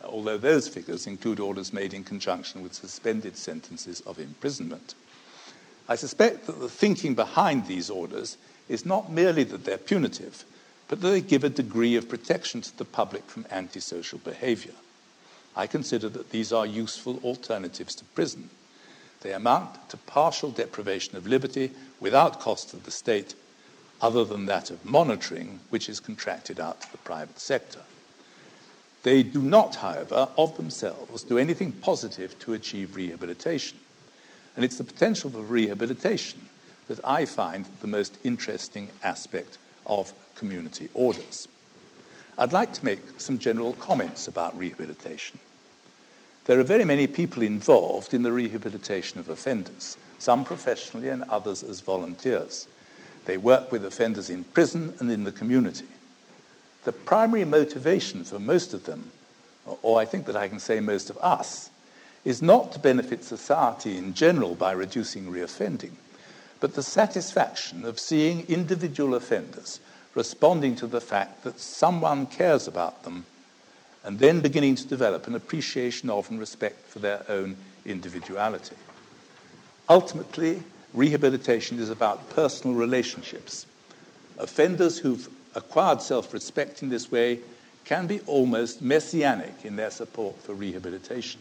although 0.08 0.38
those 0.38 0.68
figures 0.68 1.06
include 1.06 1.40
orders 1.40 1.72
made 1.72 1.94
in 1.94 2.04
conjunction 2.04 2.62
with 2.62 2.74
suspended 2.74 3.36
sentences 3.36 4.00
of 4.02 4.18
imprisonment. 4.18 4.94
I 5.88 5.96
suspect 5.96 6.46
that 6.46 6.60
the 6.60 6.68
thinking 6.68 7.14
behind 7.14 7.66
these 7.66 7.88
orders 7.88 8.36
is 8.68 8.84
not 8.84 9.10
merely 9.10 9.44
that 9.44 9.64
they're 9.64 9.78
punitive, 9.78 10.44
but 10.88 11.00
that 11.00 11.08
they 11.08 11.20
give 11.20 11.44
a 11.44 11.48
degree 11.48 11.96
of 11.96 12.08
protection 12.08 12.60
to 12.60 12.76
the 12.76 12.84
public 12.84 13.24
from 13.24 13.46
antisocial 13.50 14.18
behavior. 14.18 14.74
I 15.56 15.66
consider 15.66 16.08
that 16.10 16.30
these 16.30 16.52
are 16.52 16.66
useful 16.66 17.20
alternatives 17.24 17.94
to 17.96 18.04
prison. 18.04 18.50
They 19.22 19.32
amount 19.32 19.88
to 19.90 19.96
partial 19.96 20.50
deprivation 20.50 21.16
of 21.16 21.26
liberty 21.26 21.72
without 22.00 22.40
cost 22.40 22.70
to 22.70 22.76
the 22.76 22.90
state, 22.90 23.34
other 24.00 24.24
than 24.24 24.46
that 24.46 24.70
of 24.70 24.84
monitoring, 24.84 25.60
which 25.70 25.88
is 25.88 26.00
contracted 26.00 26.60
out 26.60 26.80
to 26.82 26.92
the 26.92 26.98
private 26.98 27.38
sector. 27.38 27.80
They 29.02 29.22
do 29.22 29.40
not, 29.40 29.76
however, 29.76 30.28
of 30.36 30.56
themselves 30.56 31.22
do 31.22 31.38
anything 31.38 31.72
positive 31.72 32.38
to 32.40 32.54
achieve 32.54 32.96
rehabilitation. 32.96 33.78
And 34.56 34.64
it's 34.64 34.78
the 34.78 34.84
potential 34.84 35.30
for 35.30 35.40
rehabilitation 35.40 36.48
that 36.88 37.00
I 37.04 37.24
find 37.24 37.66
the 37.80 37.86
most 37.86 38.18
interesting 38.24 38.88
aspect 39.02 39.58
of 39.86 40.12
community 40.34 40.88
orders. 40.94 41.46
I'd 42.36 42.52
like 42.52 42.72
to 42.74 42.84
make 42.84 43.00
some 43.18 43.38
general 43.38 43.74
comments 43.74 44.28
about 44.28 44.58
rehabilitation. 44.58 45.38
There 46.46 46.58
are 46.58 46.64
very 46.64 46.84
many 46.84 47.06
people 47.06 47.42
involved 47.42 48.14
in 48.14 48.22
the 48.22 48.32
rehabilitation 48.32 49.20
of 49.20 49.28
offenders, 49.28 49.96
some 50.18 50.44
professionally 50.44 51.08
and 51.08 51.24
others 51.24 51.62
as 51.62 51.80
volunteers. 51.80 52.66
They 53.26 53.36
work 53.36 53.70
with 53.70 53.84
offenders 53.84 54.30
in 54.30 54.44
prison 54.44 54.94
and 54.98 55.10
in 55.10 55.24
the 55.24 55.32
community. 55.32 55.86
The 56.88 56.92
primary 56.92 57.44
motivation 57.44 58.24
for 58.24 58.38
most 58.38 58.72
of 58.72 58.86
them, 58.86 59.12
or 59.82 60.00
I 60.00 60.06
think 60.06 60.24
that 60.24 60.36
I 60.36 60.48
can 60.48 60.58
say 60.58 60.80
most 60.80 61.10
of 61.10 61.18
us, 61.18 61.68
is 62.24 62.40
not 62.40 62.72
to 62.72 62.78
benefit 62.78 63.22
society 63.24 63.98
in 63.98 64.14
general 64.14 64.54
by 64.54 64.72
reducing 64.72 65.26
reoffending, 65.26 65.90
but 66.60 66.72
the 66.72 66.82
satisfaction 66.82 67.84
of 67.84 68.00
seeing 68.00 68.46
individual 68.48 69.14
offenders 69.14 69.80
responding 70.14 70.76
to 70.76 70.86
the 70.86 71.02
fact 71.02 71.44
that 71.44 71.60
someone 71.60 72.26
cares 72.26 72.66
about 72.66 73.02
them 73.02 73.26
and 74.02 74.18
then 74.18 74.40
beginning 74.40 74.76
to 74.76 74.88
develop 74.88 75.26
an 75.26 75.34
appreciation 75.34 76.08
of 76.08 76.30
and 76.30 76.40
respect 76.40 76.86
for 76.86 77.00
their 77.00 77.22
own 77.28 77.58
individuality. 77.84 78.76
Ultimately, 79.90 80.62
rehabilitation 80.94 81.80
is 81.80 81.90
about 81.90 82.30
personal 82.30 82.74
relationships. 82.74 83.66
Offenders 84.38 85.00
who've 85.00 85.28
acquired 85.58 86.00
self 86.00 86.32
respect 86.32 86.82
in 86.82 86.88
this 86.88 87.12
way 87.12 87.40
can 87.84 88.06
be 88.06 88.20
almost 88.20 88.82
messianic 88.82 89.64
in 89.64 89.76
their 89.76 89.90
support 89.90 90.36
for 90.42 90.54
rehabilitation. 90.54 91.40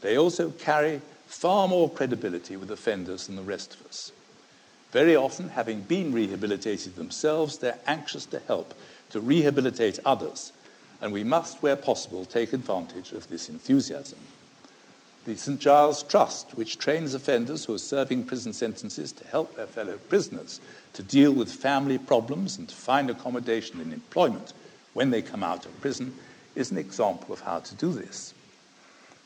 They 0.00 0.16
also 0.16 0.50
carry 0.50 1.00
far 1.26 1.68
more 1.68 1.90
credibility 1.90 2.56
with 2.56 2.70
offenders 2.70 3.26
than 3.26 3.36
the 3.36 3.42
rest 3.42 3.74
of 3.74 3.86
us. 3.86 4.12
Very 4.92 5.16
often, 5.16 5.50
having 5.50 5.82
been 5.82 6.12
rehabilitated 6.12 6.96
themselves, 6.96 7.58
they're 7.58 7.78
anxious 7.86 8.26
to 8.26 8.40
help 8.40 8.74
to 9.10 9.20
rehabilitate 9.20 9.98
others 10.04 10.52
and 11.00 11.12
we 11.12 11.24
must, 11.24 11.62
where 11.62 11.76
possible, 11.76 12.24
take 12.24 12.52
advantage 12.52 13.12
of 13.12 13.28
this 13.28 13.48
enthusiasm. 13.48 14.18
The 15.26 15.36
St. 15.36 15.60
Giles 15.60 16.02
Trust, 16.02 16.52
which 16.54 16.78
trains 16.78 17.12
offenders 17.12 17.66
who 17.66 17.74
are 17.74 17.78
serving 17.78 18.24
prison 18.24 18.54
sentences 18.54 19.12
to 19.12 19.26
help 19.26 19.54
their 19.54 19.66
fellow 19.66 19.98
prisoners 20.08 20.60
to 20.94 21.02
deal 21.02 21.32
with 21.32 21.52
family 21.52 21.98
problems 21.98 22.56
and 22.56 22.66
to 22.68 22.74
find 22.74 23.10
accommodation 23.10 23.80
and 23.80 23.92
employment 23.92 24.54
when 24.94 25.10
they 25.10 25.20
come 25.20 25.42
out 25.42 25.66
of 25.66 25.80
prison, 25.80 26.14
is 26.54 26.70
an 26.70 26.78
example 26.78 27.34
of 27.34 27.40
how 27.40 27.58
to 27.60 27.74
do 27.74 27.92
this. 27.92 28.32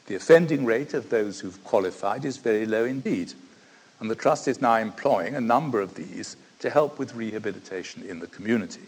The 0.06 0.16
offending 0.16 0.64
rate 0.64 0.94
of 0.94 1.10
those 1.10 1.40
who've 1.40 1.62
qualified 1.64 2.24
is 2.24 2.38
very 2.38 2.66
low 2.66 2.84
indeed, 2.84 3.32
and 4.00 4.10
the 4.10 4.16
Trust 4.16 4.48
is 4.48 4.60
now 4.60 4.76
employing 4.76 5.36
a 5.36 5.40
number 5.40 5.80
of 5.80 5.94
these 5.94 6.36
to 6.58 6.70
help 6.70 6.98
with 6.98 7.14
rehabilitation 7.14 8.02
in 8.02 8.18
the 8.18 8.26
community. 8.26 8.82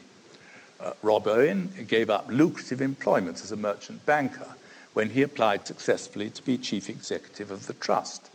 Uh, 0.81 0.93
Rob 1.03 1.27
Owen 1.29 1.71
gave 1.87 2.11
up 2.11 2.27
lucrative 2.29 2.83
employment 2.83 3.43
as 3.43 3.53
a 3.53 3.57
merchant 3.57 4.05
banker 4.05 4.55
when 4.97 5.11
he 5.11 5.21
applied 5.21 5.67
successfully 5.67 6.31
to 6.31 6.43
be 6.43 6.57
chief 6.57 6.89
executive 6.89 7.51
of 7.51 7.67
the 7.67 7.75
trust. 7.75 8.31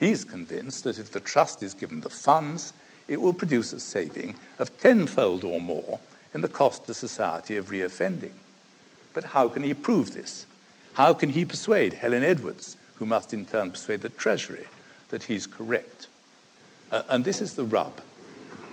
He's 0.00 0.24
convinced 0.24 0.82
that 0.82 0.98
if 0.98 1.12
the 1.12 1.20
trust 1.20 1.62
is 1.62 1.74
given 1.74 2.00
the 2.00 2.10
funds, 2.10 2.72
it 3.06 3.20
will 3.20 3.32
produce 3.32 3.72
a 3.72 3.78
saving 3.78 4.34
of 4.58 4.76
tenfold 4.80 5.44
or 5.44 5.60
more 5.60 6.00
in 6.34 6.40
the 6.40 6.48
cost 6.48 6.86
to 6.86 6.94
society 6.94 7.56
of 7.56 7.70
reoffending. 7.70 8.32
But 9.14 9.22
how 9.22 9.48
can 9.48 9.62
he 9.62 9.74
prove 9.74 10.12
this? 10.12 10.44
How 10.94 11.14
can 11.14 11.28
he 11.28 11.44
persuade 11.44 11.92
Helen 11.92 12.24
Edwards, 12.24 12.76
who 12.96 13.06
must 13.06 13.32
in 13.32 13.46
turn 13.46 13.70
persuade 13.70 14.00
the 14.00 14.08
Treasury, 14.08 14.66
that 15.10 15.22
he's 15.22 15.46
correct? 15.46 16.08
Uh, 16.90 17.04
and 17.08 17.24
this 17.24 17.40
is 17.40 17.54
the 17.54 17.64
rub. 17.64 18.00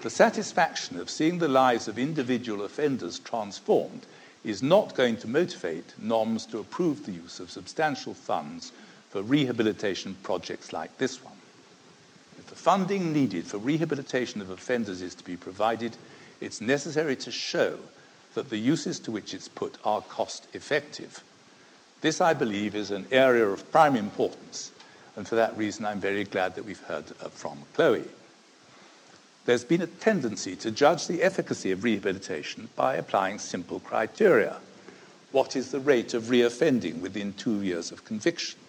The 0.01 0.09
satisfaction 0.09 0.99
of 0.99 1.11
seeing 1.11 1.37
the 1.37 1.47
lives 1.47 1.87
of 1.87 1.99
individual 1.99 2.65
offenders 2.65 3.19
transformed 3.19 4.07
is 4.43 4.61
not 4.61 4.95
going 4.95 5.17
to 5.17 5.27
motivate 5.27 5.93
NOMS 6.01 6.45
to 6.51 6.59
approve 6.59 7.05
the 7.05 7.11
use 7.11 7.39
of 7.39 7.49
substantial 7.49 8.13
funds 8.13 8.71
for 9.09 9.21
rehabilitation 9.21 10.15
projects 10.23 10.73
like 10.73 10.97
this 10.97 11.23
one. 11.23 11.33
If 12.37 12.47
the 12.47 12.55
funding 12.55 13.13
needed 13.13 13.45
for 13.45 13.57
rehabilitation 13.57 14.41
of 14.41 14.49
offenders 14.49 15.01
is 15.01 15.15
to 15.15 15.23
be 15.23 15.37
provided, 15.37 15.95
it's 16.41 16.61
necessary 16.61 17.15
to 17.17 17.31
show 17.31 17.77
that 18.33 18.49
the 18.49 18.57
uses 18.57 18.99
to 19.01 19.11
which 19.11 19.33
it's 19.33 19.47
put 19.47 19.77
are 19.85 20.01
cost 20.01 20.47
effective. 20.53 21.23
This, 22.01 22.19
I 22.19 22.33
believe, 22.33 22.75
is 22.75 22.91
an 22.91 23.05
area 23.11 23.47
of 23.47 23.71
prime 23.71 23.95
importance, 23.95 24.71
and 25.15 25.27
for 25.27 25.35
that 25.35 25.55
reason, 25.57 25.85
I'm 25.85 25.99
very 25.99 26.23
glad 26.25 26.55
that 26.55 26.65
we've 26.65 26.81
heard 26.81 27.05
uh, 27.21 27.29
from 27.29 27.59
Chloe 27.75 28.03
there's 29.45 29.65
been 29.65 29.81
a 29.81 29.87
tendency 29.87 30.55
to 30.57 30.71
judge 30.71 31.07
the 31.07 31.21
efficacy 31.21 31.71
of 31.71 31.83
rehabilitation 31.83 32.69
by 32.75 32.95
applying 32.95 33.39
simple 33.39 33.79
criteria. 33.79 34.57
What 35.31 35.55
is 35.55 35.71
the 35.71 35.79
rate 35.79 36.13
of 36.13 36.23
reoffending 36.25 37.01
within 37.01 37.33
two 37.33 37.61
years 37.61 37.91
of 37.91 38.05
conviction? 38.05 38.59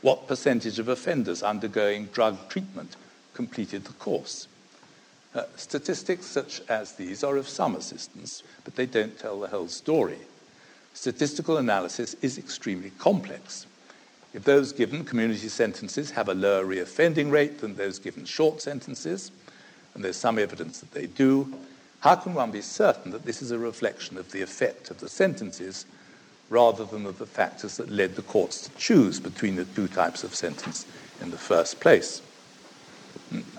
What 0.00 0.26
percentage 0.26 0.78
of 0.78 0.88
offenders 0.88 1.42
undergoing 1.42 2.06
drug 2.06 2.48
treatment 2.48 2.96
completed 3.34 3.84
the 3.84 3.92
course? 3.94 4.48
Uh, 5.34 5.42
statistics 5.56 6.26
such 6.26 6.62
as 6.68 6.92
these 6.92 7.22
are 7.22 7.36
of 7.36 7.48
some 7.48 7.76
assistance, 7.76 8.42
but 8.64 8.74
they 8.74 8.86
don't 8.86 9.18
tell 9.18 9.38
the 9.38 9.48
whole 9.48 9.68
story. 9.68 10.18
Statistical 10.94 11.58
analysis 11.58 12.14
is 12.22 12.38
extremely 12.38 12.90
complex. 12.98 13.66
If 14.34 14.44
those 14.44 14.72
given 14.72 15.04
community 15.04 15.48
sentences 15.48 16.10
have 16.12 16.28
a 16.28 16.34
lower 16.34 16.64
reoffending 16.64 17.30
rate 17.30 17.60
than 17.60 17.76
those 17.76 17.98
given 17.98 18.24
short 18.24 18.60
sentences, 18.60 19.30
and 19.98 20.04
there's 20.04 20.16
some 20.16 20.38
evidence 20.38 20.78
that 20.78 20.92
they 20.92 21.06
do, 21.06 21.52
how 22.02 22.14
can 22.14 22.32
one 22.32 22.52
be 22.52 22.60
certain 22.60 23.10
that 23.10 23.24
this 23.24 23.42
is 23.42 23.50
a 23.50 23.58
reflection 23.58 24.16
of 24.16 24.30
the 24.30 24.42
effect 24.42 24.92
of 24.92 25.00
the 25.00 25.08
sentences 25.08 25.86
rather 26.50 26.84
than 26.84 27.04
of 27.04 27.18
the 27.18 27.26
factors 27.26 27.78
that 27.78 27.90
led 27.90 28.14
the 28.14 28.22
courts 28.22 28.60
to 28.60 28.76
choose 28.76 29.18
between 29.18 29.56
the 29.56 29.64
two 29.64 29.88
types 29.88 30.22
of 30.22 30.36
sentence 30.36 30.86
in 31.20 31.32
the 31.32 31.36
first 31.36 31.80
place? 31.80 32.22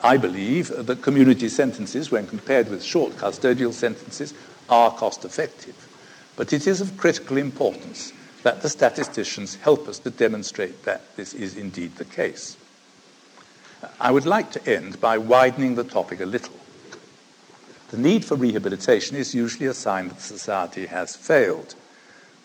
I 0.01 0.15
believe 0.15 0.69
that 0.69 1.01
community 1.01 1.49
sentences, 1.49 2.09
when 2.09 2.25
compared 2.25 2.69
with 2.69 2.83
short 2.83 3.17
custodial 3.17 3.73
sentences, 3.73 4.33
are 4.69 4.91
cost 4.91 5.25
effective. 5.25 5.75
But 6.37 6.53
it 6.53 6.67
is 6.67 6.79
of 6.79 6.95
critical 6.95 7.35
importance 7.35 8.13
that 8.43 8.61
the 8.61 8.69
statisticians 8.69 9.55
help 9.55 9.89
us 9.89 9.99
to 9.99 10.09
demonstrate 10.09 10.85
that 10.85 11.17
this 11.17 11.33
is 11.33 11.57
indeed 11.57 11.97
the 11.97 12.05
case. 12.05 12.55
I 13.99 14.11
would 14.11 14.25
like 14.25 14.51
to 14.51 14.67
end 14.67 14.99
by 14.99 15.17
widening 15.17 15.75
the 15.75 15.83
topic 15.83 16.19
a 16.19 16.25
little. 16.25 16.53
The 17.89 17.97
need 17.97 18.23
for 18.23 18.35
rehabilitation 18.35 19.15
is 19.15 19.33
usually 19.33 19.67
a 19.67 19.73
sign 19.73 20.09
that 20.09 20.21
society 20.21 20.85
has 20.85 21.15
failed. 21.15 21.75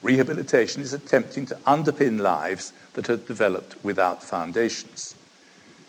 Rehabilitation 0.02 0.80
is 0.82 0.92
attempting 0.92 1.46
to 1.46 1.56
underpin 1.66 2.20
lives 2.20 2.72
that 2.94 3.06
have 3.08 3.26
developed 3.26 3.76
without 3.84 4.22
foundations. 4.22 5.14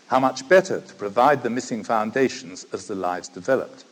How 0.08 0.20
much 0.20 0.48
better 0.48 0.80
to 0.80 0.94
provide 0.94 1.42
the 1.42 1.50
missing 1.50 1.84
foundations 1.84 2.66
as 2.72 2.86
the 2.86 2.94
lives 2.94 3.28
developed? 3.28 3.84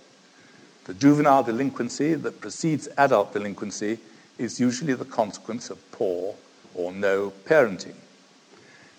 The 0.85 0.95
juvenile 0.95 1.43
delinquency 1.43 2.15
that 2.15 2.41
precedes 2.41 2.89
adult 2.99 3.33
delinquency 3.33 3.99
is 4.39 4.61
usually 4.61 4.95
the 4.95 5.05
consequence 5.05 5.71
of 5.71 5.91
poor 5.93 6.35
or 6.75 6.93
no 6.93 7.33
parenting. 7.47 7.97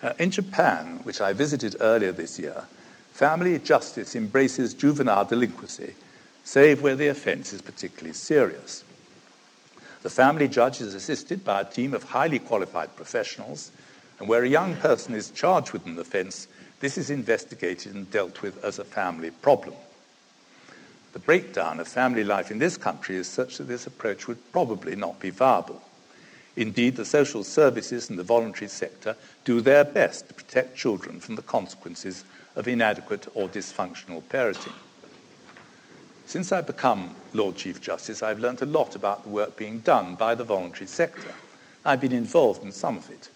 Uh, 0.02 0.12
in 0.18 0.30
Japan, 0.30 1.00
which 1.04 1.20
I 1.20 1.32
visited 1.32 1.76
earlier 1.80 2.12
this 2.12 2.38
year, 2.38 2.64
family 3.12 3.58
justice 3.58 4.14
embraces 4.14 4.74
juvenile 4.74 5.24
delinquency, 5.24 5.94
save 6.44 6.82
where 6.82 6.96
the 6.96 7.08
offense 7.08 7.52
is 7.52 7.62
particularly 7.62 8.12
serious. 8.12 8.84
The 10.02 10.10
family 10.10 10.48
judge 10.48 10.80
is 10.80 10.94
assisted 10.94 11.44
by 11.44 11.62
a 11.62 11.64
team 11.64 11.94
of 11.94 12.02
highly 12.02 12.38
qualified 12.38 12.94
professionals, 12.94 13.70
and 14.18 14.28
where 14.28 14.44
a 14.44 14.48
young 14.48 14.76
person 14.76 15.14
is 15.14 15.30
charged 15.30 15.72
with 15.72 15.86
an 15.86 15.98
offense, 15.98 16.46
this 16.80 16.98
is 16.98 17.10
investigated 17.10 17.94
and 17.94 18.10
dealt 18.10 18.42
with 18.42 18.62
as 18.64 18.78
a 18.78 18.84
family 18.84 19.30
problem. 19.30 19.74
The 21.14 21.18
breakdown 21.18 21.80
of 21.80 21.88
family 21.88 22.24
life 22.24 22.50
in 22.50 22.58
this 22.58 22.76
country 22.76 23.16
is 23.16 23.26
such 23.26 23.56
that 23.56 23.64
this 23.64 23.86
approach 23.86 24.28
would 24.28 24.52
probably 24.52 24.94
not 24.94 25.18
be 25.18 25.30
viable. 25.30 25.80
Indeed, 26.56 26.96
the 26.96 27.04
social 27.04 27.44
services 27.44 28.08
and 28.08 28.18
the 28.18 28.22
voluntary 28.22 28.68
sector 28.68 29.16
do 29.44 29.60
their 29.60 29.84
best 29.84 30.28
to 30.28 30.34
protect 30.34 30.76
children 30.76 31.20
from 31.20 31.36
the 31.36 31.42
consequences 31.42 32.24
of 32.56 32.66
inadequate 32.66 33.28
or 33.34 33.48
dysfunctional 33.48 34.22
parenting. 34.22 34.72
Since 36.24 36.50
I've 36.50 36.66
become 36.66 37.14
Lord 37.34 37.56
Chief 37.56 37.80
Justice, 37.80 38.22
I've 38.22 38.40
learnt 38.40 38.62
a 38.62 38.66
lot 38.66 38.96
about 38.96 39.22
the 39.22 39.28
work 39.28 39.56
being 39.56 39.80
done 39.80 40.14
by 40.14 40.34
the 40.34 40.44
voluntary 40.44 40.86
sector. 40.86 41.34
I've 41.84 42.00
been 42.00 42.12
involved 42.12 42.64
in 42.64 42.72
some 42.72 42.96
of 42.96 43.10
it. 43.10 43.28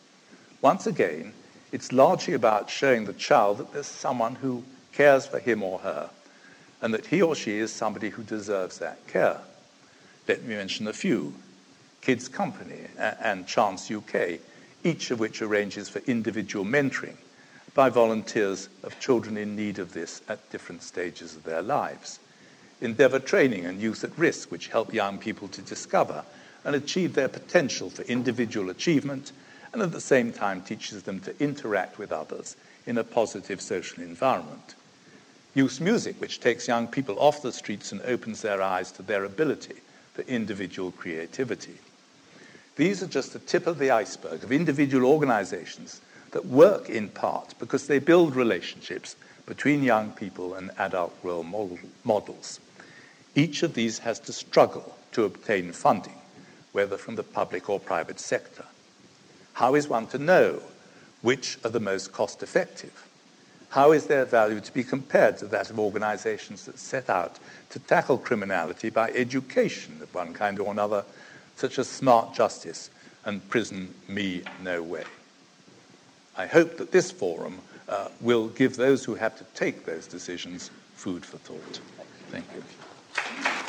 Once 0.63 0.87
again, 0.87 1.33
it's 1.73 1.93
largely 1.93 2.35
about 2.35 2.69
showing 2.69 3.05
the 3.05 3.13
child 3.13 3.59
that 3.59 3.73
there's 3.73 3.87
someone 3.87 4.35
who 4.37 4.65
cares 4.93 5.27
for 5.27 5.39
him 5.39 5.63
or 5.63 5.79
her, 5.81 6.11
and 6.83 6.93
that 6.93 7.07
he 7.07 7.23
or 7.23 7.37
she 7.37 7.59
is 7.59 7.73
somebody 7.73 8.11
who 8.11 8.23
deserves 8.23 8.79
that 8.79 9.07
care. 9.07 9.39
Let 10.27 10.43
me 10.43 10.57
mention 10.57 10.89
a 10.89 10.93
few. 10.93 11.35
Kids 12.01 12.29
Company 12.29 12.81
and 12.99 13.47
Chance 13.47 13.91
UK, 13.91 14.39
each 14.85 15.11
of 15.11 15.21
which 15.21 15.43
arranges 15.43 15.89
for 15.89 15.99
individual 16.07 16.65
mentoring 16.65 17.17
by 17.75 17.89
volunteers 17.89 18.69
of 18.83 18.99
children 18.99 19.37
in 19.37 19.55
need 19.55 19.79
of 19.79 19.93
this 19.93 20.23
at 20.29 20.51
different 20.51 20.83
stages 20.83 21.37
of 21.37 21.45
their 21.45 21.63
lives. 21.63 22.19
Endeavour 22.81 23.19
Training 23.19 23.67
and 23.67 23.81
Youth 23.81 24.03
at 24.03 24.17
Risk, 24.19 24.51
which 24.51 24.69
help 24.69 24.95
young 24.95 25.19
people 25.19 25.49
to 25.49 25.61
discover 25.61 26.25
and 26.65 26.75
achieve 26.75 27.15
their 27.15 27.29
potential 27.29 27.91
for 27.91 28.03
individual 28.03 28.71
achievement 28.71 29.33
and 29.73 29.83
at 29.83 29.93
the 29.93 30.01
same 30.01 30.33
time 30.33 30.63
teaches 30.63 31.03
them 31.03 31.21
to 31.21 31.39
interact 31.43 31.99
with 31.99 32.13
others 32.13 32.57
in 32.87 32.99
a 32.99 33.05
positive 33.05 33.61
social 33.61 34.03
environment. 34.03 34.75
Youth 35.55 35.81
Music, 35.81 36.21
which 36.21 36.41
takes 36.41 36.67
young 36.67 36.87
people 36.87 37.19
off 37.19 37.43
the 37.43 37.53
streets 37.53 37.93
and 37.93 38.01
opens 38.03 38.41
their 38.43 38.63
eyes 38.63 38.91
to 38.93 39.03
their 39.03 39.25
ability 39.25 39.77
for 40.15 40.23
individual 40.23 40.91
creativity. 40.93 41.79
These 42.81 43.03
are 43.03 43.09
just 43.09 43.35
the 43.35 43.39
tip 43.41 43.67
of 43.67 43.79
the 43.79 43.91
iceberg 43.91 44.43
of 44.43 44.51
individual 44.51 45.05
organizations 45.05 46.01
that 46.31 46.47
work 46.47 46.89
in 46.89 47.11
part 47.11 47.53
because 47.59 47.87
they 47.87 47.99
build 47.99 48.35
relationships 48.35 49.17
between 49.45 49.83
young 49.83 50.13
people 50.13 50.55
and 50.55 50.71
adult 50.79 51.15
role 51.23 51.45
models. 52.05 52.59
Each 53.35 53.63
of 53.63 53.75
these 53.75 53.99
has 53.99 54.19
to 54.21 54.33
struggle 54.33 54.97
to 55.13 55.25
obtain 55.25 55.73
funding, 55.73 56.17
whether 56.73 56.97
from 56.97 57.17
the 57.17 57.23
public 57.23 57.69
or 57.69 57.79
private 57.79 58.19
sector. 58.19 58.65
How 59.53 59.75
is 59.75 59.87
one 59.87 60.07
to 60.07 60.19
know 60.19 60.63
which 61.21 61.59
are 61.63 61.71
the 61.71 61.81
most 61.81 62.13
cost 62.13 62.43
effective? 62.43 63.07
How 63.69 63.93
is 63.93 64.07
their 64.07 64.25
value 64.25 64.61
to 64.61 64.73
be 64.73 64.85
compared 64.85 65.37
to 65.41 65.47
that 65.49 65.69
of 65.69 65.79
organizations 65.79 66.65
that 66.65 66.79
set 66.79 67.11
out 67.11 67.41
to 67.69 67.79
tackle 67.79 68.17
criminality 68.17 68.89
by 68.89 69.11
education 69.11 69.99
of 70.01 70.15
one 70.15 70.33
kind 70.33 70.59
or 70.59 70.73
another 70.73 71.05
such 71.61 71.79
as 71.79 71.87
smart 71.89 72.35
justice 72.35 72.91
and 73.25 73.47
prison 73.51 73.95
me 74.09 74.43
no 74.63 74.83
way. 74.83 75.05
I 76.37 76.47
hope 76.47 76.79
that 76.79 76.91
this 76.91 77.11
forum 77.11 77.61
uh, 77.87 78.09
will 78.21 78.49
give 78.49 78.77
those 78.77 79.05
who 79.05 79.15
have 79.15 79.37
to 79.37 79.45
take 79.55 79.85
those 79.85 80.07
decisions 80.07 80.71
food 80.95 81.25
for 81.25 81.37
thought. 81.39 81.81
Thank 82.31 82.47
you. 82.55 83.60